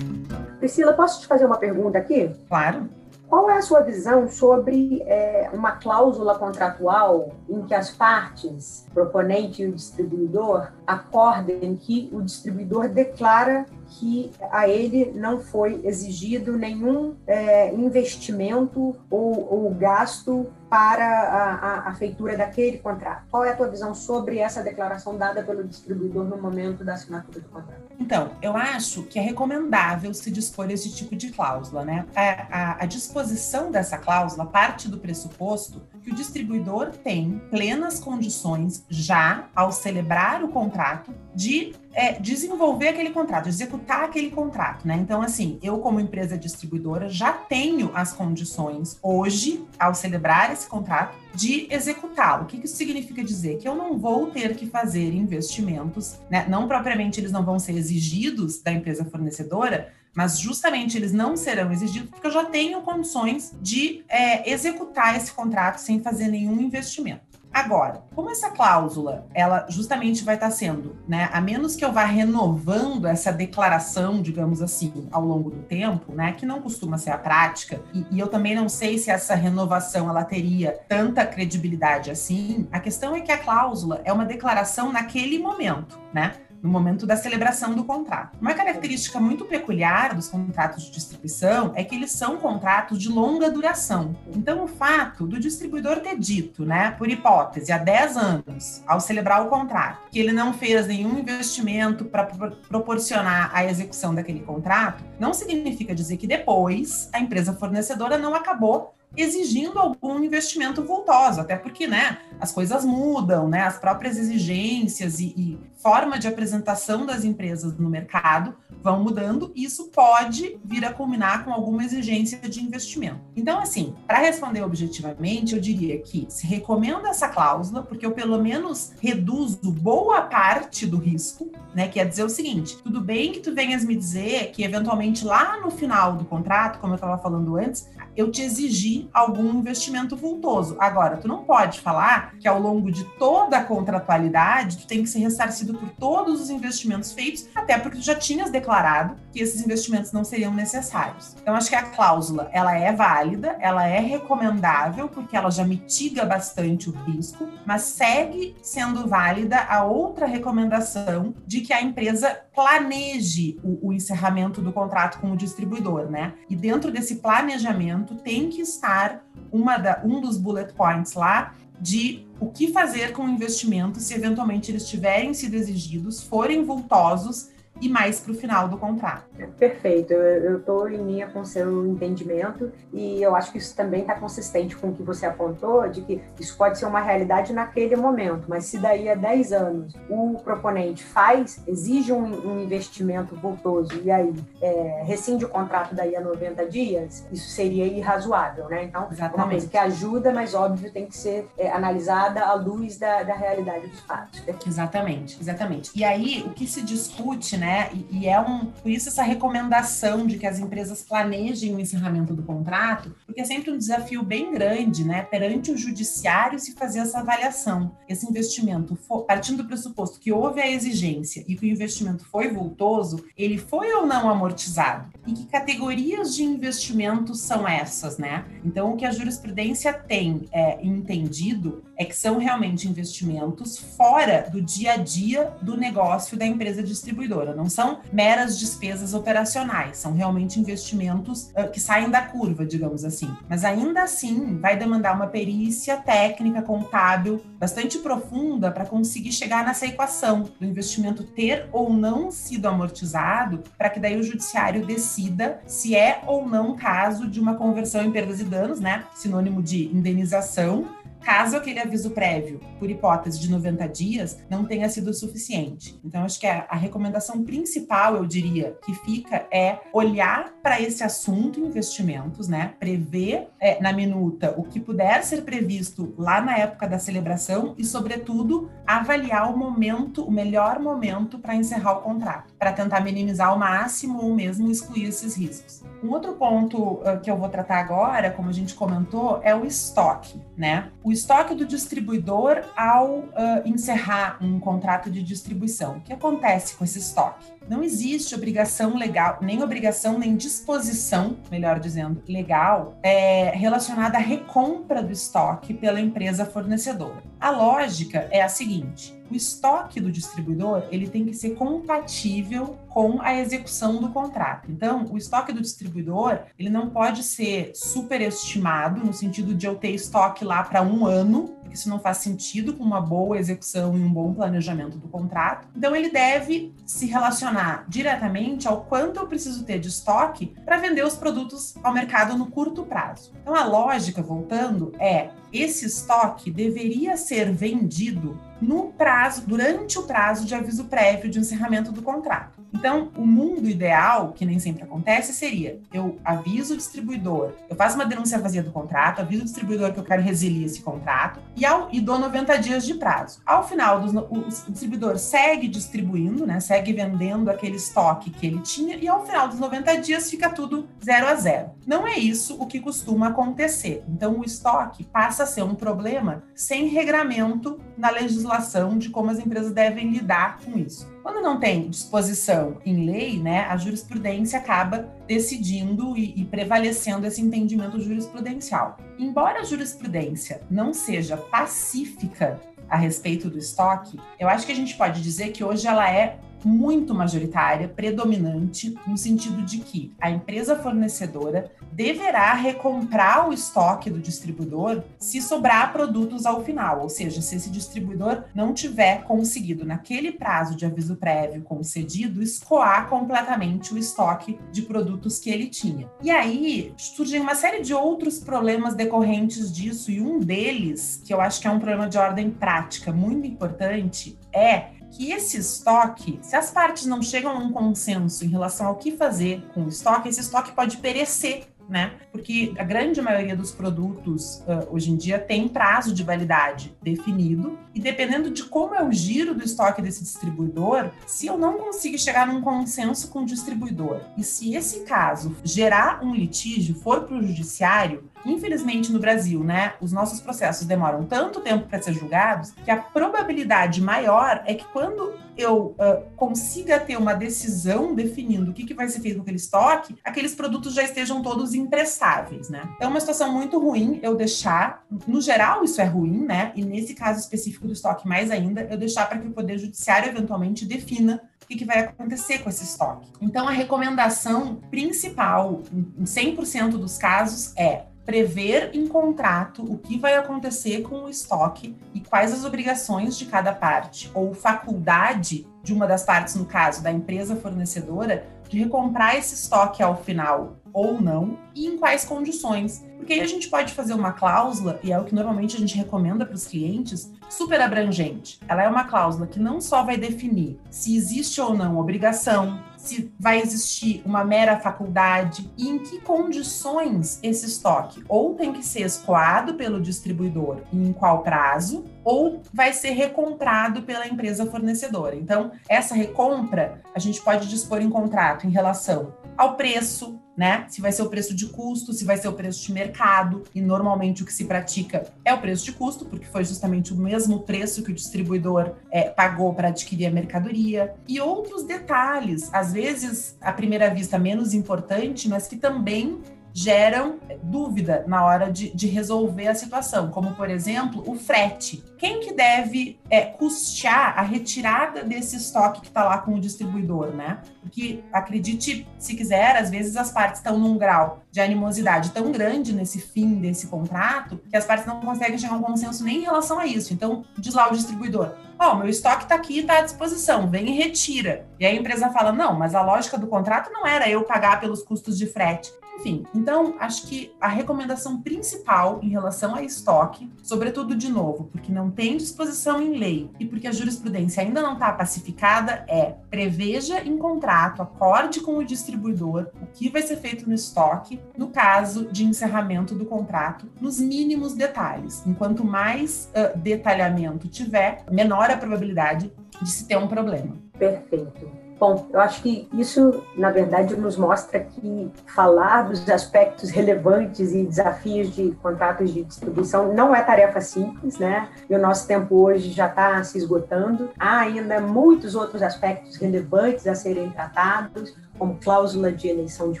Priscila, 0.58 0.94
posso 0.94 1.20
te 1.20 1.26
fazer 1.26 1.44
uma 1.44 1.58
pergunta 1.58 1.98
aqui? 1.98 2.34
Claro. 2.48 2.88
Qual 3.28 3.50
é 3.50 3.58
a 3.58 3.62
sua 3.62 3.82
visão 3.82 4.26
sobre 4.26 5.02
é, 5.02 5.50
uma 5.52 5.72
cláusula 5.72 6.38
contratual 6.38 7.34
em 7.48 7.62
que 7.66 7.74
as 7.74 7.90
partes, 7.90 8.86
proponente 8.94 9.62
e 9.62 9.66
o 9.66 9.72
distribuidor, 9.72 10.72
acordem 10.86 11.76
que 11.76 12.08
o 12.10 12.22
distribuidor 12.22 12.88
declara 12.88 13.66
que 13.90 14.30
a 14.50 14.68
ele 14.68 15.12
não 15.14 15.40
foi 15.40 15.80
exigido 15.84 16.56
nenhum 16.56 17.16
é, 17.26 17.74
investimento 17.74 18.96
ou, 19.10 19.52
ou, 19.52 19.74
gasto 19.74 20.46
para 20.68 21.04
a, 21.04 21.54
a, 21.54 21.88
a, 21.88 21.94
feitura 21.96 22.36
daquele 22.36 22.78
contrato. 22.78 23.24
Qual 23.28 23.44
é 23.44 23.50
a 23.50 23.56
tua 23.56 23.68
visão 23.68 23.92
sobre 23.92 24.38
essa 24.38 24.62
declaração 24.62 25.18
dada 25.18 25.42
pelo 25.42 25.64
distribuidor 25.64 26.24
no 26.24 26.40
momento 26.40 26.84
da 26.84 26.94
assinatura 26.94 27.40
do 27.40 27.48
contrato? 27.48 27.80
Então, 27.98 28.30
eu 28.40 28.56
acho 28.56 29.02
que 29.02 29.18
é 29.18 29.22
recomendável 29.22 30.14
se 30.14 30.30
dispor 30.30 30.70
esse 30.70 30.94
tipo 30.94 31.16
de 31.16 31.30
cláusula, 31.30 31.84
né? 31.84 32.06
A, 32.14 32.84
a 32.84 32.86
disposição 32.86 33.70
dessa 33.70 33.98
cláusula 33.98 34.46
parte 34.46 34.88
do 34.88 34.98
pressuposto 34.98 35.82
que 36.10 36.14
o 36.14 36.16
distribuidor 36.16 36.90
tem 36.90 37.40
plenas 37.50 38.00
condições 38.00 38.84
já 38.88 39.48
ao 39.54 39.70
celebrar 39.70 40.42
o 40.42 40.48
contrato 40.48 41.14
de 41.32 41.72
é, 41.92 42.12
desenvolver 42.14 42.88
aquele 42.88 43.10
contrato, 43.10 43.48
executar 43.48 44.04
aquele 44.04 44.30
contrato, 44.30 44.86
né? 44.86 44.96
Então, 44.96 45.22
assim, 45.22 45.58
eu 45.62 45.78
como 45.78 46.00
empresa 46.00 46.36
distribuidora 46.36 47.08
já 47.08 47.32
tenho 47.32 47.90
as 47.94 48.12
condições 48.12 48.98
hoje, 49.02 49.64
ao 49.78 49.94
celebrar 49.94 50.52
esse 50.52 50.66
contrato, 50.66 51.16
de 51.34 51.68
executá-lo. 51.70 52.42
O 52.42 52.46
que 52.46 52.64
isso 52.64 52.76
significa 52.76 53.22
dizer? 53.22 53.58
Que 53.58 53.68
eu 53.68 53.76
não 53.76 53.96
vou 53.96 54.30
ter 54.30 54.56
que 54.56 54.66
fazer 54.66 55.14
investimentos, 55.14 56.18
né? 56.28 56.46
Não 56.48 56.66
propriamente 56.66 57.20
eles 57.20 57.30
não 57.30 57.44
vão 57.44 57.58
ser 57.58 57.76
exigidos 57.76 58.60
da 58.60 58.72
empresa 58.72 59.04
fornecedora, 59.04 59.92
mas 60.14 60.38
justamente 60.38 60.96
eles 60.96 61.12
não 61.12 61.36
serão 61.36 61.72
exigidos 61.72 62.10
porque 62.10 62.26
eu 62.26 62.32
já 62.32 62.44
tenho 62.44 62.82
condições 62.82 63.54
de 63.60 64.04
é, 64.08 64.50
executar 64.50 65.16
esse 65.16 65.32
contrato 65.32 65.78
sem 65.78 66.00
fazer 66.00 66.28
nenhum 66.28 66.60
investimento. 66.60 67.30
Agora, 67.52 68.04
como 68.14 68.30
essa 68.30 68.48
cláusula, 68.50 69.26
ela 69.34 69.66
justamente 69.68 70.22
vai 70.22 70.36
estar 70.36 70.50
sendo, 70.52 70.96
né, 71.08 71.28
a 71.32 71.40
menos 71.40 71.74
que 71.74 71.84
eu 71.84 71.92
vá 71.92 72.04
renovando 72.04 73.06
essa 73.06 73.32
declaração, 73.32 74.22
digamos 74.22 74.62
assim, 74.62 75.08
ao 75.10 75.24
longo 75.24 75.50
do 75.50 75.62
tempo, 75.62 76.12
né, 76.14 76.32
que 76.32 76.46
não 76.46 76.62
costuma 76.62 76.96
ser 76.96 77.10
a 77.10 77.18
prática, 77.18 77.82
e, 77.92 78.06
e 78.12 78.20
eu 78.20 78.28
também 78.28 78.54
não 78.54 78.68
sei 78.68 78.98
se 78.98 79.10
essa 79.10 79.34
renovação 79.34 80.08
ela 80.08 80.22
teria 80.22 80.78
tanta 80.88 81.26
credibilidade 81.26 82.10
assim. 82.10 82.68
A 82.70 82.78
questão 82.78 83.16
é 83.16 83.20
que 83.20 83.32
a 83.32 83.38
cláusula 83.38 84.00
é 84.04 84.12
uma 84.12 84.24
declaração 84.24 84.92
naquele 84.92 85.38
momento, 85.38 85.98
né? 86.14 86.34
No 86.62 86.68
momento 86.68 87.06
da 87.06 87.16
celebração 87.16 87.74
do 87.74 87.84
contrato. 87.84 88.36
Uma 88.40 88.54
característica 88.54 89.18
muito 89.18 89.44
peculiar 89.44 90.14
dos 90.14 90.28
contratos 90.28 90.84
de 90.84 90.90
distribuição 90.90 91.72
é 91.74 91.84
que 91.84 91.94
eles 91.94 92.12
são 92.12 92.36
contratos 92.36 92.98
de 92.98 93.08
longa 93.08 93.50
duração. 93.50 94.16
Então, 94.34 94.64
o 94.64 94.68
fato 94.68 95.26
do 95.26 95.38
distribuidor 95.38 96.00
ter 96.00 96.18
dito, 96.18 96.64
né, 96.64 96.92
por 96.92 97.08
hipótese, 97.08 97.72
há 97.72 97.78
10 97.78 98.16
anos, 98.16 98.82
ao 98.86 99.00
celebrar 99.00 99.44
o 99.44 99.48
contrato, 99.48 100.08
que 100.10 100.18
ele 100.18 100.32
não 100.32 100.52
fez 100.52 100.86
nenhum 100.86 101.18
investimento 101.18 102.04
para 102.04 102.24
proporcionar 102.68 103.50
a 103.54 103.64
execução 103.64 104.14
daquele 104.14 104.40
contrato, 104.40 105.02
não 105.18 105.32
significa 105.32 105.94
dizer 105.94 106.16
que 106.16 106.26
depois 106.26 107.08
a 107.12 107.20
empresa 107.20 107.52
fornecedora 107.52 108.18
não 108.18 108.34
acabou 108.34 108.94
exigindo 109.16 109.78
algum 109.78 110.22
investimento 110.22 110.84
vultoso, 110.84 111.40
até 111.40 111.56
porque, 111.56 111.86
né, 111.86 112.18
as 112.38 112.52
coisas 112.52 112.84
mudam, 112.84 113.48
né, 113.48 113.62
as 113.62 113.78
próprias 113.78 114.16
exigências 114.16 115.18
e, 115.18 115.34
e 115.36 115.58
forma 115.82 116.18
de 116.18 116.28
apresentação 116.28 117.06
das 117.06 117.24
empresas 117.24 117.76
no 117.78 117.88
mercado 117.88 118.54
vão 118.82 119.02
mudando, 119.02 119.52
e 119.54 119.64
isso 119.64 119.88
pode 119.88 120.58
vir 120.64 120.84
a 120.84 120.92
culminar 120.92 121.44
com 121.44 121.52
alguma 121.52 121.84
exigência 121.84 122.38
de 122.38 122.62
investimento. 122.62 123.20
Então, 123.36 123.58
assim, 123.58 123.94
para 124.06 124.18
responder 124.18 124.62
objetivamente, 124.62 125.54
eu 125.54 125.60
diria 125.60 125.98
que 126.00 126.26
se 126.28 126.46
recomenda 126.46 127.08
essa 127.08 127.28
cláusula, 127.28 127.82
porque 127.82 128.06
eu 128.06 128.12
pelo 128.12 128.42
menos 128.42 128.92
reduzo 129.00 129.70
boa 129.70 130.22
parte 130.22 130.86
do 130.86 130.96
risco, 130.96 131.50
né? 131.74 131.88
Que 131.88 132.00
é 132.00 132.04
dizer 132.04 132.24
o 132.24 132.28
seguinte: 132.28 132.76
tudo 132.82 133.00
bem 133.00 133.32
que 133.32 133.40
tu 133.40 133.54
venhas 133.54 133.84
me 133.84 133.94
dizer 133.94 134.50
que 134.52 134.62
eventualmente 134.62 135.24
lá 135.24 135.60
no 135.60 135.70
final 135.70 136.16
do 136.16 136.24
contrato, 136.24 136.78
como 136.78 136.92
eu 136.92 136.96
estava 136.96 137.18
falando 137.18 137.56
antes, 137.56 137.88
eu 138.16 138.30
te 138.30 138.42
exigi 138.42 139.08
algum 139.12 139.58
investimento 139.58 140.16
vultoso. 140.16 140.76
Agora, 140.78 141.16
tu 141.16 141.28
não 141.28 141.44
pode 141.44 141.80
falar 141.80 142.34
que 142.38 142.48
ao 142.48 142.60
longo 142.60 142.90
de 142.90 143.04
toda 143.18 143.58
a 143.58 143.64
contratualidade 143.64 144.78
tu 144.78 144.86
tem 144.86 145.02
que 145.02 145.08
ser 145.08 145.20
ressarcido 145.20 145.69
por 145.74 145.90
todos 145.90 146.40
os 146.40 146.50
investimentos 146.50 147.12
feitos, 147.12 147.48
até 147.54 147.78
porque 147.78 148.00
já 148.00 148.14
tinhas 148.14 148.50
declarado 148.50 149.16
que 149.32 149.40
esses 149.40 149.64
investimentos 149.64 150.12
não 150.12 150.24
seriam 150.24 150.52
necessários. 150.52 151.36
Então, 151.40 151.54
acho 151.54 151.68
que 151.68 151.76
a 151.76 151.82
cláusula 151.82 152.48
ela 152.52 152.76
é 152.76 152.92
válida, 152.92 153.56
ela 153.60 153.86
é 153.86 154.00
recomendável 154.00 155.08
porque 155.08 155.36
ela 155.36 155.50
já 155.50 155.64
mitiga 155.64 156.24
bastante 156.24 156.88
o 156.88 156.92
risco, 156.92 157.48
mas 157.64 157.82
segue 157.82 158.56
sendo 158.62 159.06
válida 159.06 159.58
a 159.68 159.84
outra 159.84 160.26
recomendação 160.26 161.34
de 161.46 161.60
que 161.60 161.72
a 161.72 161.82
empresa 161.82 162.40
planeje 162.54 163.58
o, 163.62 163.88
o 163.88 163.92
encerramento 163.92 164.60
do 164.60 164.72
contrato 164.72 165.18
com 165.20 165.32
o 165.32 165.36
distribuidor, 165.36 166.10
né? 166.10 166.34
E 166.48 166.56
dentro 166.56 166.90
desse 166.90 167.16
planejamento 167.16 168.14
tem 168.16 168.48
que 168.48 168.60
estar 168.60 169.24
uma 169.52 169.78
da, 169.78 170.00
um 170.04 170.20
dos 170.20 170.36
bullet 170.36 170.72
points 170.74 171.14
lá 171.14 171.54
de 171.80 172.26
o 172.38 172.50
que 172.50 172.72
fazer 172.72 173.12
com 173.12 173.24
o 173.24 173.28
investimento 173.28 174.00
se 174.00 174.14
eventualmente 174.14 174.70
eles 174.70 174.88
tiverem 174.88 175.32
sido 175.32 175.54
exigidos, 175.54 176.22
forem 176.22 176.64
vultosos 176.64 177.48
e 177.80 177.88
mais 177.88 178.20
para 178.20 178.32
o 178.32 178.34
final 178.34 178.68
do 178.68 178.76
contrato. 178.76 179.24
Perfeito, 179.58 180.12
eu 180.12 180.58
estou 180.58 180.88
em 180.88 181.04
linha 181.04 181.28
com 181.28 181.40
o 181.40 181.46
seu 181.46 181.86
entendimento 181.86 182.70
e 182.92 183.22
eu 183.22 183.34
acho 183.34 183.52
que 183.52 183.58
isso 183.58 183.74
também 183.74 184.02
está 184.02 184.14
consistente 184.14 184.76
com 184.76 184.88
o 184.88 184.94
que 184.94 185.02
você 185.02 185.26
apontou, 185.26 185.88
de 185.88 186.02
que 186.02 186.20
isso 186.38 186.56
pode 186.56 186.78
ser 186.78 186.86
uma 186.86 187.00
realidade 187.00 187.52
naquele 187.52 187.96
momento, 187.96 188.44
mas 188.48 188.66
se 188.66 188.78
daí 188.78 189.08
a 189.08 189.14
10 189.14 189.52
anos 189.52 189.94
o 190.08 190.38
proponente 190.42 191.02
faz, 191.02 191.62
exige 191.66 192.12
um, 192.12 192.24
um 192.48 192.60
investimento 192.60 193.34
vultoso 193.36 194.00
e 194.02 194.10
aí 194.10 194.34
é, 194.60 195.02
rescinde 195.06 195.44
o 195.44 195.48
contrato 195.48 195.94
daí 195.94 196.14
a 196.14 196.20
90 196.20 196.66
dias, 196.66 197.26
isso 197.32 197.48
seria 197.50 197.86
irrazoável, 197.86 198.68
né? 198.68 198.84
Então, 198.84 199.08
Exatamente. 199.10 199.36
uma 199.36 199.48
coisa 199.48 199.68
que 199.68 199.78
ajuda, 199.78 200.32
mas 200.32 200.54
óbvio 200.54 200.92
tem 200.92 201.06
que 201.06 201.16
ser 201.16 201.48
é, 201.56 201.70
analisada 201.70 202.42
à 202.42 202.54
luz 202.54 202.98
da, 202.98 203.22
da 203.22 203.34
realidade 203.34 203.86
dos 203.86 204.00
fatos. 204.00 204.42
Exatamente, 204.66 205.38
exatamente. 205.40 205.90
E 205.94 206.04
aí, 206.04 206.44
o 206.46 206.50
que 206.50 206.66
se 206.66 206.82
discute, 206.82 207.56
né, 207.56 207.69
né? 207.70 207.88
E, 207.94 208.18
e, 208.22 208.26
é 208.26 208.40
um, 208.40 208.66
por 208.66 208.90
isso 208.90 209.08
essa 209.08 209.22
recomendação 209.22 210.26
de 210.26 210.36
que 210.36 210.46
as 210.46 210.58
empresas 210.58 211.02
planejem 211.02 211.76
o 211.76 211.78
encerramento 211.78 212.34
do 212.34 212.42
contrato, 212.42 213.14
porque 213.24 213.40
é 213.40 213.44
sempre 213.44 213.70
um 213.70 213.78
desafio 213.78 214.24
bem 214.24 214.52
grande, 214.52 215.04
né? 215.04 215.22
Perante 215.22 215.70
o 215.70 215.76
judiciário 215.76 216.58
se 216.58 216.72
fazer 216.72 216.98
essa 216.98 217.20
avaliação. 217.20 217.96
Esse 218.08 218.28
investimento, 218.28 218.96
for, 218.96 219.24
partindo 219.24 219.62
do 219.62 219.68
pressuposto 219.68 220.18
que 220.18 220.32
houve 220.32 220.60
a 220.60 220.68
exigência 220.68 221.44
e 221.46 221.54
que 221.54 221.64
o 221.64 221.68
investimento 221.68 222.24
foi 222.24 222.48
voltoso, 222.48 223.24
ele 223.36 223.56
foi 223.56 223.92
ou 223.92 224.04
não 224.04 224.28
amortizado? 224.28 225.08
E 225.24 225.32
que 225.32 225.46
categorias 225.46 226.34
de 226.34 226.42
investimentos 226.42 227.40
são 227.40 227.68
essas, 227.68 228.18
né? 228.18 228.46
Então, 228.64 228.92
o 228.92 228.96
que 228.96 229.04
a 229.04 229.12
jurisprudência 229.12 229.92
tem 229.92 230.48
é, 230.50 230.84
entendido 230.84 231.84
é 231.96 232.04
que 232.04 232.16
são 232.16 232.38
realmente 232.38 232.88
investimentos 232.88 233.78
fora 233.78 234.48
do 234.50 234.60
dia 234.60 234.94
a 234.94 234.96
dia 234.96 235.52
do 235.60 235.76
negócio 235.76 236.36
da 236.36 236.46
empresa 236.46 236.82
distribuidora. 236.82 237.59
Não 237.60 237.68
são 237.68 237.98
meras 238.10 238.58
despesas 238.58 239.12
operacionais, 239.12 239.98
são 239.98 240.14
realmente 240.14 240.58
investimentos 240.58 241.50
uh, 241.50 241.70
que 241.70 241.78
saem 241.78 242.08
da 242.08 242.22
curva, 242.22 242.64
digamos 242.64 243.04
assim. 243.04 243.30
Mas 243.50 243.66
ainda 243.66 244.02
assim, 244.02 244.58
vai 244.58 244.78
demandar 244.78 245.14
uma 245.14 245.26
perícia 245.26 245.98
técnica, 245.98 246.62
contábil, 246.62 247.42
bastante 247.58 247.98
profunda 247.98 248.70
para 248.72 248.86
conseguir 248.86 249.30
chegar 249.32 249.62
nessa 249.62 249.84
equação 249.84 250.48
do 250.58 250.64
investimento 250.64 251.22
ter 251.22 251.68
ou 251.70 251.92
não 251.92 252.30
sido 252.30 252.64
amortizado, 252.64 253.62
para 253.76 253.90
que 253.90 254.00
daí 254.00 254.18
o 254.18 254.22
judiciário 254.22 254.86
decida 254.86 255.60
se 255.66 255.94
é 255.94 256.22
ou 256.26 256.48
não 256.48 256.74
caso 256.74 257.28
de 257.28 257.38
uma 257.38 257.56
conversão 257.56 258.02
em 258.02 258.10
perdas 258.10 258.40
e 258.40 258.44
danos, 258.44 258.80
né? 258.80 259.04
Sinônimo 259.14 259.62
de 259.62 259.84
indenização 259.94 260.88
caso 261.20 261.56
aquele 261.56 261.78
aviso 261.78 262.10
prévio, 262.10 262.60
por 262.78 262.90
hipótese 262.90 263.38
de 263.38 263.50
90 263.50 263.88
dias, 263.88 264.38
não 264.48 264.64
tenha 264.64 264.88
sido 264.88 265.12
suficiente. 265.12 265.98
Então, 266.04 266.24
acho 266.24 266.40
que 266.40 266.46
a, 266.46 266.66
a 266.68 266.76
recomendação 266.76 267.44
principal, 267.44 268.16
eu 268.16 268.26
diria, 268.26 268.76
que 268.84 268.94
fica 268.94 269.46
é 269.50 269.78
olhar 269.92 270.52
para 270.62 270.80
esse 270.80 271.04
assunto 271.04 271.60
investimentos, 271.60 272.48
né? 272.48 272.74
Prever 272.78 273.48
é, 273.60 273.80
na 273.80 273.92
minuta 273.92 274.54
o 274.56 274.64
que 274.64 274.80
puder 274.80 275.22
ser 275.24 275.42
previsto 275.42 276.14
lá 276.16 276.40
na 276.40 276.56
época 276.56 276.88
da 276.88 276.98
celebração 276.98 277.74
e, 277.76 277.84
sobretudo, 277.84 278.70
avaliar 278.86 279.52
o 279.52 279.56
momento, 279.56 280.24
o 280.24 280.30
melhor 280.30 280.80
momento 280.80 281.38
para 281.38 281.54
encerrar 281.54 281.92
o 281.92 282.02
contrato, 282.02 282.54
para 282.58 282.72
tentar 282.72 283.00
minimizar 283.00 283.48
ao 283.48 283.58
máximo 283.58 284.22
ou 284.22 284.34
mesmo 284.34 284.70
excluir 284.70 285.04
esses 285.04 285.36
riscos. 285.36 285.82
Um 286.02 286.10
outro 286.10 286.32
ponto 286.32 286.94
uh, 286.94 287.20
que 287.22 287.30
eu 287.30 287.36
vou 287.36 287.48
tratar 287.48 287.78
agora, 287.78 288.30
como 288.30 288.48
a 288.48 288.52
gente 288.52 288.74
comentou, 288.74 289.40
é 289.42 289.54
o 289.54 289.66
estoque, 289.66 290.40
né? 290.56 290.90
O 291.04 291.12
estoque 291.12 291.54
do 291.54 291.66
distribuidor 291.66 292.62
ao 292.74 293.18
uh, 293.18 293.30
encerrar 293.66 294.38
um 294.40 294.58
contrato 294.58 295.10
de 295.10 295.22
distribuição. 295.22 295.98
O 295.98 296.00
que 296.00 296.12
acontece 296.12 296.74
com 296.74 296.84
esse 296.84 296.98
estoque? 296.98 297.52
Não 297.70 297.84
existe 297.84 298.34
obrigação 298.34 298.96
legal, 298.96 299.38
nem 299.40 299.62
obrigação, 299.62 300.18
nem 300.18 300.34
disposição, 300.34 301.36
melhor 301.48 301.78
dizendo, 301.78 302.20
legal, 302.28 302.98
é, 303.00 303.50
relacionada 303.50 304.18
à 304.18 304.20
recompra 304.20 305.00
do 305.00 305.12
estoque 305.12 305.72
pela 305.72 306.00
empresa 306.00 306.44
fornecedora. 306.44 307.22
A 307.40 307.50
lógica 307.50 308.26
é 308.32 308.42
a 308.42 308.48
seguinte: 308.48 309.14
o 309.30 309.36
estoque 309.36 310.00
do 310.00 310.10
distribuidor 310.10 310.82
ele 310.90 311.08
tem 311.08 311.24
que 311.24 311.32
ser 311.32 311.50
compatível 311.50 312.76
com 312.88 313.22
a 313.22 313.38
execução 313.38 314.00
do 314.00 314.08
contrato. 314.08 314.68
Então, 314.68 315.06
o 315.08 315.16
estoque 315.16 315.52
do 315.52 315.60
distribuidor 315.60 316.40
ele 316.58 316.68
não 316.68 316.90
pode 316.90 317.22
ser 317.22 317.70
superestimado 317.72 319.04
no 319.04 319.12
sentido 319.12 319.54
de 319.54 319.66
eu 319.66 319.76
ter 319.76 319.92
estoque 319.92 320.44
lá 320.44 320.64
para 320.64 320.82
um 320.82 321.06
ano, 321.06 321.54
porque 321.70 321.76
isso 321.76 321.88
não 321.88 322.00
faz 322.00 322.18
sentido 322.18 322.74
com 322.74 322.82
uma 322.82 323.00
boa 323.00 323.38
execução 323.38 323.96
e 323.96 324.00
um 324.00 324.12
bom 324.12 324.34
planejamento 324.34 324.98
do 324.98 325.08
contrato. 325.08 325.68
Então, 325.76 325.94
ele 325.94 326.10
deve 326.10 326.74
se 326.84 327.06
relacionar 327.06 327.84
diretamente 327.88 328.66
ao 328.66 328.82
quanto 328.82 329.20
eu 329.20 329.26
preciso 329.26 329.64
ter 329.64 329.78
de 329.78 329.88
estoque 329.88 330.54
para 330.64 330.78
vender 330.78 331.04
os 331.04 331.14
produtos 331.14 331.76
ao 331.82 331.94
mercado 331.94 332.36
no 332.36 332.46
curto 332.46 332.84
prazo. 332.84 333.32
Então, 333.40 333.54
a 333.54 333.64
lógica, 333.64 334.20
voltando, 334.20 334.92
é 334.98 335.30
esse 335.52 335.86
estoque 335.86 336.50
deveria 336.50 337.16
ser 337.16 337.52
vendido 337.52 338.38
no 338.60 338.92
prazo, 338.92 339.46
durante 339.46 339.98
o 339.98 340.02
prazo 340.02 340.44
de 340.44 340.54
aviso 340.54 340.84
prévio 340.84 341.30
de 341.30 341.38
encerramento 341.38 341.90
do 341.90 342.02
contrato. 342.02 342.59
Então, 342.72 343.10
o 343.16 343.26
mundo 343.26 343.68
ideal, 343.68 344.32
que 344.32 344.46
nem 344.46 344.58
sempre 344.58 344.82
acontece, 344.82 345.32
seria: 345.32 345.80
eu 345.92 346.18
aviso 346.24 346.74
o 346.74 346.76
distribuidor, 346.76 347.52
eu 347.68 347.76
faço 347.76 347.96
uma 347.96 348.06
denúncia 348.06 348.38
vazia 348.38 348.62
do 348.62 348.70
contrato, 348.70 349.20
aviso 349.20 349.42
o 349.42 349.44
distribuidor 349.44 349.92
que 349.92 350.00
eu 350.00 350.04
quero 350.04 350.22
resiliar 350.22 350.64
esse 350.64 350.82
contrato 350.82 351.40
e, 351.56 351.64
ao, 351.64 351.88
e 351.92 352.00
dou 352.00 352.18
90 352.18 352.56
dias 352.58 352.86
de 352.86 352.94
prazo. 352.94 353.40
Ao 353.44 353.66
final, 353.66 354.00
do, 354.00 354.20
o, 354.20 354.38
o 354.40 354.70
distribuidor 354.70 355.18
segue 355.18 355.68
distribuindo, 355.68 356.46
né, 356.46 356.60
segue 356.60 356.92
vendendo 356.92 357.50
aquele 357.50 357.76
estoque 357.76 358.30
que 358.30 358.46
ele 358.46 358.60
tinha 358.60 358.96
e, 358.96 359.08
ao 359.08 359.26
final 359.26 359.48
dos 359.48 359.58
90 359.58 359.96
dias, 359.96 360.30
fica 360.30 360.50
tudo 360.50 360.88
zero 361.04 361.26
a 361.26 361.34
zero. 361.34 361.70
Não 361.86 362.06
é 362.06 362.18
isso 362.18 362.56
o 362.60 362.66
que 362.66 362.80
costuma 362.80 363.28
acontecer. 363.28 364.02
Então, 364.08 364.38
o 364.38 364.44
estoque 364.44 365.04
passa 365.04 365.42
a 365.42 365.46
ser 365.46 365.62
um 365.62 365.74
problema 365.74 366.42
sem 366.54 366.86
regramento 366.86 367.80
na 367.96 368.10
legislação 368.10 368.96
de 368.98 369.10
como 369.10 369.30
as 369.30 369.38
empresas 369.38 369.72
devem 369.72 370.10
lidar 370.10 370.58
com 370.58 370.78
isso. 370.78 371.08
Quando 371.22 371.42
não 371.42 371.60
tem 371.60 371.88
disposição 371.88 372.78
em 372.84 373.04
lei, 373.04 373.38
né, 373.38 373.66
a 373.66 373.76
jurisprudência 373.76 374.58
acaba 374.58 375.08
decidindo 375.26 376.16
e, 376.16 376.34
e, 376.40 376.44
prevalecendo 376.44 377.26
esse 377.26 377.42
entendimento 377.42 378.00
jurisprudencial. 378.00 378.96
Embora 379.18 379.60
a 379.60 379.64
jurisprudência 379.64 380.62
não 380.70 380.94
seja 380.94 381.36
pacífica 381.36 382.58
a 382.88 382.96
respeito 382.96 383.50
do 383.50 383.58
estoque, 383.58 384.18
eu 384.38 384.48
acho 384.48 384.64
que 384.64 384.72
a 384.72 384.76
gente 384.76 384.96
pode 384.96 385.22
dizer 385.22 385.52
que 385.52 385.62
hoje 385.62 385.86
ela 385.86 386.10
é 386.10 386.38
muito 386.64 387.14
majoritária, 387.14 387.88
predominante, 387.88 388.94
no 389.06 389.16
sentido 389.16 389.62
de 389.62 389.78
que 389.78 390.12
a 390.20 390.30
empresa 390.30 390.76
fornecedora 390.76 391.70
deverá 391.92 392.52
recomprar 392.54 393.48
o 393.48 393.52
estoque 393.52 394.10
do 394.10 394.18
distribuidor 394.18 395.02
se 395.18 395.40
sobrar 395.40 395.92
produtos 395.92 396.46
ao 396.46 396.64
final, 396.64 397.02
ou 397.02 397.08
seja, 397.08 397.40
se 397.42 397.56
esse 397.56 397.70
distribuidor 397.70 398.44
não 398.54 398.72
tiver 398.72 399.24
conseguido, 399.24 399.84
naquele 399.84 400.32
prazo 400.32 400.76
de 400.76 400.86
aviso 400.86 401.16
prévio 401.16 401.62
concedido, 401.62 402.42
escoar 402.42 403.08
completamente 403.08 403.92
o 403.92 403.98
estoque 403.98 404.58
de 404.72 404.82
produtos 404.82 405.38
que 405.38 405.50
ele 405.50 405.68
tinha. 405.68 406.08
E 406.22 406.30
aí 406.30 406.92
surgem 406.96 407.40
uma 407.40 407.54
série 407.54 407.82
de 407.82 407.94
outros 407.94 408.38
problemas 408.38 408.94
decorrentes 408.94 409.72
disso, 409.72 410.10
e 410.10 410.20
um 410.20 410.38
deles, 410.38 411.20
que 411.24 411.32
eu 411.32 411.40
acho 411.40 411.60
que 411.60 411.66
é 411.66 411.70
um 411.70 411.78
problema 411.78 412.08
de 412.08 412.18
ordem 412.18 412.50
prática 412.50 413.12
muito 413.12 413.46
importante, 413.46 414.38
é 414.52 414.99
que 415.10 415.32
esse 415.32 415.58
estoque, 415.58 416.38
se 416.42 416.56
as 416.56 416.70
partes 416.70 417.06
não 417.06 417.22
chegam 417.22 417.50
a 417.50 417.58
um 417.58 417.72
consenso 417.72 418.44
em 418.44 418.48
relação 418.48 418.86
ao 418.86 418.96
que 418.96 419.16
fazer 419.16 419.62
com 419.74 419.84
o 419.84 419.88
estoque, 419.88 420.28
esse 420.28 420.40
estoque 420.40 420.72
pode 420.72 420.98
perecer 420.98 421.66
né? 421.90 422.12
Porque 422.30 422.72
a 422.78 422.84
grande 422.84 423.20
maioria 423.20 423.56
dos 423.56 423.72
produtos 423.72 424.58
uh, 424.60 424.94
hoje 424.94 425.10
em 425.10 425.16
dia 425.16 425.40
tem 425.40 425.66
prazo 425.66 426.14
de 426.14 426.22
validade 426.22 426.96
definido 427.02 427.76
e 427.92 427.98
dependendo 427.98 428.48
de 428.48 428.62
como 428.62 428.94
é 428.94 429.04
o 429.04 429.10
giro 429.10 429.56
do 429.56 429.64
estoque 429.64 430.00
desse 430.00 430.22
distribuidor, 430.22 431.10
se 431.26 431.48
eu 431.48 431.58
não 431.58 431.78
consigo 431.78 432.16
chegar 432.16 432.46
num 432.46 432.60
consenso 432.60 433.28
com 433.28 433.40
o 433.40 433.44
distribuidor 433.44 434.20
e 434.38 434.44
se 434.44 434.76
esse 434.76 435.00
caso 435.00 435.56
gerar 435.64 436.24
um 436.24 436.32
litígio, 436.32 436.94
for 436.94 437.22
para 437.22 437.36
o 437.36 437.42
judiciário, 437.42 438.30
Infelizmente, 438.44 439.12
no 439.12 439.18
Brasil, 439.18 439.62
né, 439.62 439.94
os 440.00 440.12
nossos 440.12 440.40
processos 440.40 440.86
demoram 440.86 441.24
tanto 441.24 441.60
tempo 441.60 441.86
para 441.86 442.00
ser 442.00 442.12
julgados 442.12 442.72
que 442.84 442.90
a 442.90 442.96
probabilidade 442.96 444.00
maior 444.00 444.62
é 444.66 444.74
que 444.74 444.84
quando 444.86 445.34
eu 445.56 445.94
uh, 445.98 446.24
consiga 446.36 446.98
ter 446.98 447.16
uma 447.16 447.34
decisão 447.34 448.14
definindo 448.14 448.70
o 448.70 448.74
que, 448.74 448.84
que 448.84 448.94
vai 448.94 449.08
ser 449.08 449.20
feito 449.20 449.36
com 449.36 449.42
aquele 449.42 449.56
estoque, 449.56 450.16
aqueles 450.24 450.54
produtos 450.54 450.94
já 450.94 451.02
estejam 451.02 451.42
todos 451.42 451.74
imprestáveis, 451.74 452.70
né? 452.70 452.88
É 453.00 453.06
uma 453.06 453.20
situação 453.20 453.52
muito 453.52 453.78
ruim 453.78 454.18
eu 454.22 454.34
deixar, 454.34 455.04
no 455.26 455.40
geral, 455.40 455.84
isso 455.84 456.00
é 456.00 456.04
ruim, 456.04 456.44
né? 456.46 456.72
E 456.74 456.84
nesse 456.84 457.14
caso 457.14 457.40
específico 457.40 457.86
do 457.86 457.92
estoque, 457.92 458.26
mais 458.26 458.50
ainda, 458.50 458.82
eu 458.90 458.96
deixar 458.96 459.28
para 459.28 459.38
que 459.38 459.48
o 459.48 459.52
Poder 459.52 459.78
Judiciário 459.78 460.28
eventualmente 460.28 460.86
defina 460.86 461.42
o 461.62 461.66
que, 461.66 461.76
que 461.76 461.84
vai 461.84 462.00
acontecer 462.00 462.58
com 462.58 462.70
esse 462.70 462.84
estoque. 462.84 463.28
Então, 463.40 463.68
a 463.68 463.70
recomendação 463.70 464.76
principal, 464.90 465.82
em 465.92 466.24
100% 466.24 466.90
dos 466.92 467.16
casos, 467.16 467.72
é 467.76 468.04
prever 468.24 468.90
em 468.94 469.06
contrato 469.06 469.82
o 469.82 469.98
que 469.98 470.18
vai 470.18 470.36
acontecer 470.36 471.02
com 471.02 471.24
o 471.24 471.28
estoque 471.28 471.96
e 472.14 472.20
quais 472.20 472.52
as 472.52 472.64
obrigações 472.64 473.36
de 473.36 473.46
cada 473.46 473.72
parte, 473.72 474.30
ou 474.34 474.54
faculdade 474.54 475.66
de 475.82 475.92
uma 475.92 476.06
das 476.06 476.22
partes, 476.22 476.54
no 476.54 476.64
caso 476.64 477.02
da 477.02 477.10
empresa 477.10 477.56
fornecedora, 477.56 478.46
de 478.68 478.78
recomprar 478.78 479.36
esse 479.36 479.54
estoque 479.54 480.02
ao 480.02 480.22
final 480.22 480.76
ou 480.92 481.20
não 481.20 481.58
e 481.74 481.86
em 481.86 481.98
quais 481.98 482.24
condições. 482.24 483.04
Porque 483.16 483.32
aí 483.32 483.40
a 483.40 483.46
gente 483.46 483.68
pode 483.68 483.92
fazer 483.92 484.14
uma 484.14 484.32
cláusula, 484.32 484.98
e 485.02 485.12
é 485.12 485.18
o 485.18 485.24
que 485.24 485.34
normalmente 485.34 485.76
a 485.76 485.78
gente 485.78 485.96
recomenda 485.96 486.46
para 486.46 486.54
os 486.54 486.66
clientes, 486.66 487.32
super 487.48 487.80
abrangente. 487.80 488.60
Ela 488.68 488.84
é 488.84 488.88
uma 488.88 489.04
cláusula 489.04 489.46
que 489.46 489.58
não 489.58 489.80
só 489.80 490.02
vai 490.02 490.16
definir 490.16 490.78
se 490.90 491.16
existe 491.16 491.60
ou 491.60 491.74
não 491.74 491.98
obrigação, 491.98 492.80
se 493.02 493.32
vai 493.38 493.60
existir 493.60 494.22
uma 494.24 494.44
mera 494.44 494.78
faculdade 494.78 495.70
e 495.76 495.88
em 495.88 495.98
que 495.98 496.20
condições 496.20 497.38
esse 497.42 497.66
estoque 497.66 498.22
ou 498.28 498.54
tem 498.54 498.72
que 498.72 498.84
ser 498.84 499.00
escoado 499.00 499.74
pelo 499.74 500.00
distribuidor 500.00 500.82
e 500.92 500.98
em 500.98 501.12
qual 501.12 501.42
prazo, 501.42 502.04
ou 502.24 502.62
vai 502.72 502.92
ser 502.92 503.10
recomprado 503.10 504.02
pela 504.02 504.26
empresa 504.26 504.66
fornecedora. 504.66 505.36
Então, 505.36 505.72
essa 505.88 506.14
recompra 506.14 507.00
a 507.14 507.18
gente 507.18 507.40
pode 507.40 507.68
dispor 507.68 508.00
em 508.00 508.10
contrato 508.10 508.66
em 508.66 508.70
relação 508.70 509.34
ao 509.56 509.76
preço, 509.76 510.40
né? 510.56 510.84
Se 510.88 511.00
vai 511.00 511.12
ser 511.12 511.22
o 511.22 511.28
preço 511.28 511.54
de 511.54 511.66
custo, 511.66 512.12
se 512.12 512.24
vai 512.24 512.36
ser 512.36 512.48
o 512.48 512.52
preço 512.52 512.86
de 512.86 512.92
mercado, 512.92 513.64
e 513.74 513.80
normalmente 513.80 514.42
o 514.42 514.46
que 514.46 514.52
se 514.52 514.64
pratica 514.64 515.26
é 515.44 515.52
o 515.52 515.60
preço 515.60 515.84
de 515.84 515.92
custo, 515.92 516.24
porque 516.24 516.46
foi 516.46 516.64
justamente 516.64 517.12
o 517.12 517.16
mesmo 517.16 517.60
preço 517.60 518.02
que 518.02 518.10
o 518.10 518.14
distribuidor 518.14 518.94
é, 519.10 519.28
pagou 519.28 519.74
para 519.74 519.88
adquirir 519.88 520.26
a 520.26 520.30
mercadoria, 520.30 521.14
e 521.28 521.40
outros 521.40 521.84
detalhes, 521.84 522.72
às 522.72 522.92
vezes, 522.92 523.56
à 523.60 523.72
primeira 523.72 524.08
vista, 524.08 524.38
menos 524.38 524.72
importante, 524.72 525.48
mas 525.48 525.66
que 525.66 525.76
também 525.76 526.40
geram 526.72 527.38
dúvida 527.62 528.24
na 528.26 528.44
hora 528.44 528.70
de, 528.70 528.94
de, 528.94 529.06
resolver 529.06 529.68
a 529.68 529.74
situação, 529.74 530.30
como 530.30 530.54
por 530.54 530.70
exemplo 530.70 531.22
o 531.26 531.34
frete. 531.34 532.02
Quem 532.16 532.40
que 532.40 532.52
deve 532.52 533.18
é, 533.28 533.42
custear 533.42 534.38
a 534.38 534.42
retirada 534.42 535.24
desse 535.24 535.56
estoque 535.56 536.02
que 536.02 536.08
está 536.08 536.24
lá 536.24 536.38
com 536.38 536.54
o 536.54 536.60
distribuidor, 536.60 537.34
né? 537.34 537.58
Porque 537.80 538.22
acredite 538.32 539.06
se 539.18 539.34
quiser, 539.34 539.76
às 539.76 539.90
vezes 539.90 540.16
as 540.16 540.30
partes 540.30 540.60
estão 540.60 540.78
num 540.78 540.96
grau 540.96 541.42
de 541.50 541.60
animosidade 541.60 542.30
tão 542.30 542.52
grande 542.52 542.92
nesse 542.92 543.20
fim 543.20 543.54
desse 543.54 543.86
contrato 543.86 544.60
que 544.68 544.76
as 544.76 544.84
partes 544.84 545.06
não 545.06 545.20
conseguem 545.20 545.58
chegar 545.58 545.74
a 545.74 545.78
um 545.78 545.82
consenso 545.82 546.22
nem 546.24 546.38
em 546.38 546.42
relação 546.42 546.78
a 546.78 546.86
isso. 546.86 547.12
Então 547.12 547.44
diz 547.58 547.74
lá 547.74 547.88
o 547.88 547.94
distribuidor: 547.94 548.54
Ó, 548.82 548.92
oh, 548.92 548.96
meu 548.96 549.08
estoque 549.08 549.42
está 549.42 549.56
aqui, 549.56 549.80
está 549.80 549.98
à 549.98 550.00
disposição, 550.00 550.70
vem 550.70 550.88
e 550.88 550.96
retira. 550.96 551.68
E 551.78 551.84
aí 551.84 551.98
a 551.98 552.00
empresa 552.00 552.30
fala: 552.30 552.50
não, 552.50 552.74
mas 552.74 552.94
a 552.94 553.02
lógica 553.02 553.36
do 553.36 553.46
contrato 553.46 553.92
não 553.92 554.06
era 554.06 554.26
eu 554.26 554.42
pagar 554.42 554.80
pelos 554.80 555.02
custos 555.02 555.36
de 555.36 555.46
frete. 555.46 555.92
Enfim, 556.20 556.44
então 556.54 556.96
acho 556.98 557.26
que 557.26 557.50
a 557.58 557.66
recomendação 557.66 558.42
principal 558.42 559.20
em 559.22 559.30
relação 559.30 559.74
a 559.74 559.82
estoque, 559.82 560.52
sobretudo 560.62 561.14
de 561.14 561.30
novo, 561.30 561.64
porque 561.72 561.90
não 561.90 562.10
tem 562.10 562.36
disposição 562.36 563.00
em 563.00 563.16
lei 563.16 563.50
e 563.58 563.64
porque 563.64 563.88
a 563.88 563.92
jurisprudência 563.92 564.62
ainda 564.62 564.82
não 564.82 564.94
está 564.94 565.12
pacificada, 565.12 566.04
é 566.06 566.34
preveja 566.50 567.22
em 567.24 567.38
contrato, 567.38 568.02
acorde 568.02 568.60
com 568.60 568.76
o 568.76 568.84
distribuidor 568.84 569.68
o 569.80 569.86
que 569.86 570.10
vai 570.10 570.20
ser 570.20 570.36
feito 570.36 570.68
no 570.68 570.74
estoque 570.74 571.40
no 571.56 571.68
caso 571.68 572.30
de 572.30 572.44
encerramento 572.44 573.14
do 573.14 573.24
contrato, 573.24 573.90
nos 573.98 574.20
mínimos 574.20 574.74
detalhes. 574.74 575.42
Enquanto 575.46 575.82
mais 575.86 576.50
uh, 576.54 576.78
detalhamento 576.78 577.66
tiver, 577.66 578.26
menor 578.30 578.69
a 578.74 578.76
probabilidade 578.76 579.52
de 579.80 579.90
se 579.90 580.06
ter 580.06 580.16
um 580.16 580.28
problema. 580.28 580.76
Perfeito. 580.98 581.90
Bom, 582.00 582.28
eu 582.32 582.40
acho 582.40 582.62
que 582.62 582.88
isso, 582.94 583.42
na 583.58 583.70
verdade, 583.70 584.16
nos 584.16 584.34
mostra 584.34 584.80
que 584.80 585.30
falar 585.44 586.04
dos 586.04 586.26
aspectos 586.30 586.88
relevantes 586.88 587.74
e 587.74 587.84
desafios 587.84 588.54
de 588.54 588.70
contratos 588.82 589.34
de 589.34 589.44
distribuição 589.44 590.14
não 590.14 590.34
é 590.34 590.42
tarefa 590.42 590.80
simples, 590.80 591.38
né? 591.38 591.68
E 591.90 591.94
o 591.94 591.98
nosso 591.98 592.26
tempo 592.26 592.56
hoje 592.56 592.90
já 592.90 593.06
está 593.06 593.44
se 593.44 593.58
esgotando. 593.58 594.30
Há 594.38 594.60
ainda 594.60 594.98
muitos 594.98 595.54
outros 595.54 595.82
aspectos 595.82 596.36
relevantes 596.36 597.06
a 597.06 597.14
serem 597.14 597.50
tratados, 597.50 598.34
como 598.58 598.78
cláusula 598.82 599.30
de 599.30 599.48
eleição 599.48 599.92
de 599.92 600.00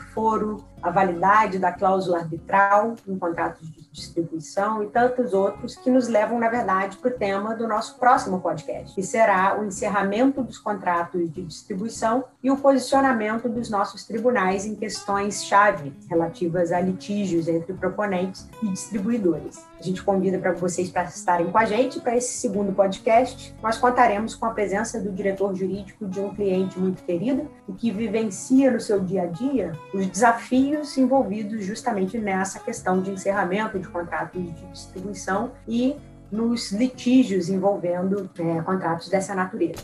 foro, 0.00 0.64
a 0.82 0.90
validade 0.90 1.58
da 1.58 1.72
cláusula 1.72 2.18
arbitral 2.18 2.94
em 3.06 3.18
contratos 3.18 3.68
de 3.70 3.80
distribuição 3.90 4.82
e 4.82 4.86
tantos 4.86 5.34
outros 5.34 5.74
que 5.76 5.90
nos 5.90 6.08
levam, 6.08 6.38
na 6.38 6.48
verdade, 6.48 6.96
para 6.96 7.10
o 7.10 7.14
tema 7.14 7.54
do 7.54 7.66
nosso 7.66 7.98
próximo 7.98 8.40
podcast, 8.40 8.94
que 8.94 9.02
será 9.02 9.58
o 9.60 9.64
encerramento 9.64 10.42
dos 10.42 10.58
contratos 10.58 11.30
de 11.32 11.42
distribuição 11.42 12.24
e 12.42 12.50
o 12.50 12.56
posicionamento 12.56 13.48
dos 13.48 13.68
nossos 13.68 14.04
tribunais 14.04 14.64
em 14.64 14.74
questões-chave 14.74 15.92
relativas 16.08 16.72
a 16.72 16.80
litígios 16.80 17.48
entre 17.48 17.72
proponentes 17.74 18.48
e 18.62 18.68
distribuidores. 18.68 19.64
A 19.78 19.82
gente 19.82 20.02
convida 20.02 20.38
para 20.38 20.52
vocês 20.52 20.90
para 20.90 21.04
estarem 21.04 21.50
com 21.50 21.58
a 21.58 21.64
gente 21.64 22.00
para 22.00 22.16
esse 22.16 22.38
segundo 22.38 22.72
podcast. 22.72 23.54
Nós 23.62 23.78
contaremos 23.78 24.34
com 24.34 24.46
a 24.46 24.50
presença 24.50 25.00
do 25.00 25.10
diretor 25.10 25.54
jurídico 25.54 26.06
de 26.06 26.20
um 26.20 26.34
cliente 26.34 26.78
muito 26.78 27.02
querido, 27.02 27.48
o 27.66 27.72
que 27.72 27.90
vivencia 27.90 28.70
no 28.70 28.80
seu 28.80 29.00
dia 29.00 29.22
a 29.22 29.26
dia 29.26 29.72
os 29.92 30.06
desafios 30.70 30.96
envolvidos 30.96 31.64
justamente 31.64 32.18
nessa 32.18 32.60
questão 32.60 33.00
de 33.00 33.10
encerramento 33.10 33.78
de 33.78 33.88
contratos 33.88 34.42
de 34.42 34.66
distribuição 34.66 35.52
e 35.66 35.96
nos 36.30 36.70
litígios 36.72 37.48
envolvendo 37.48 38.30
é, 38.38 38.62
contratos 38.62 39.08
dessa 39.08 39.34
natureza. 39.34 39.82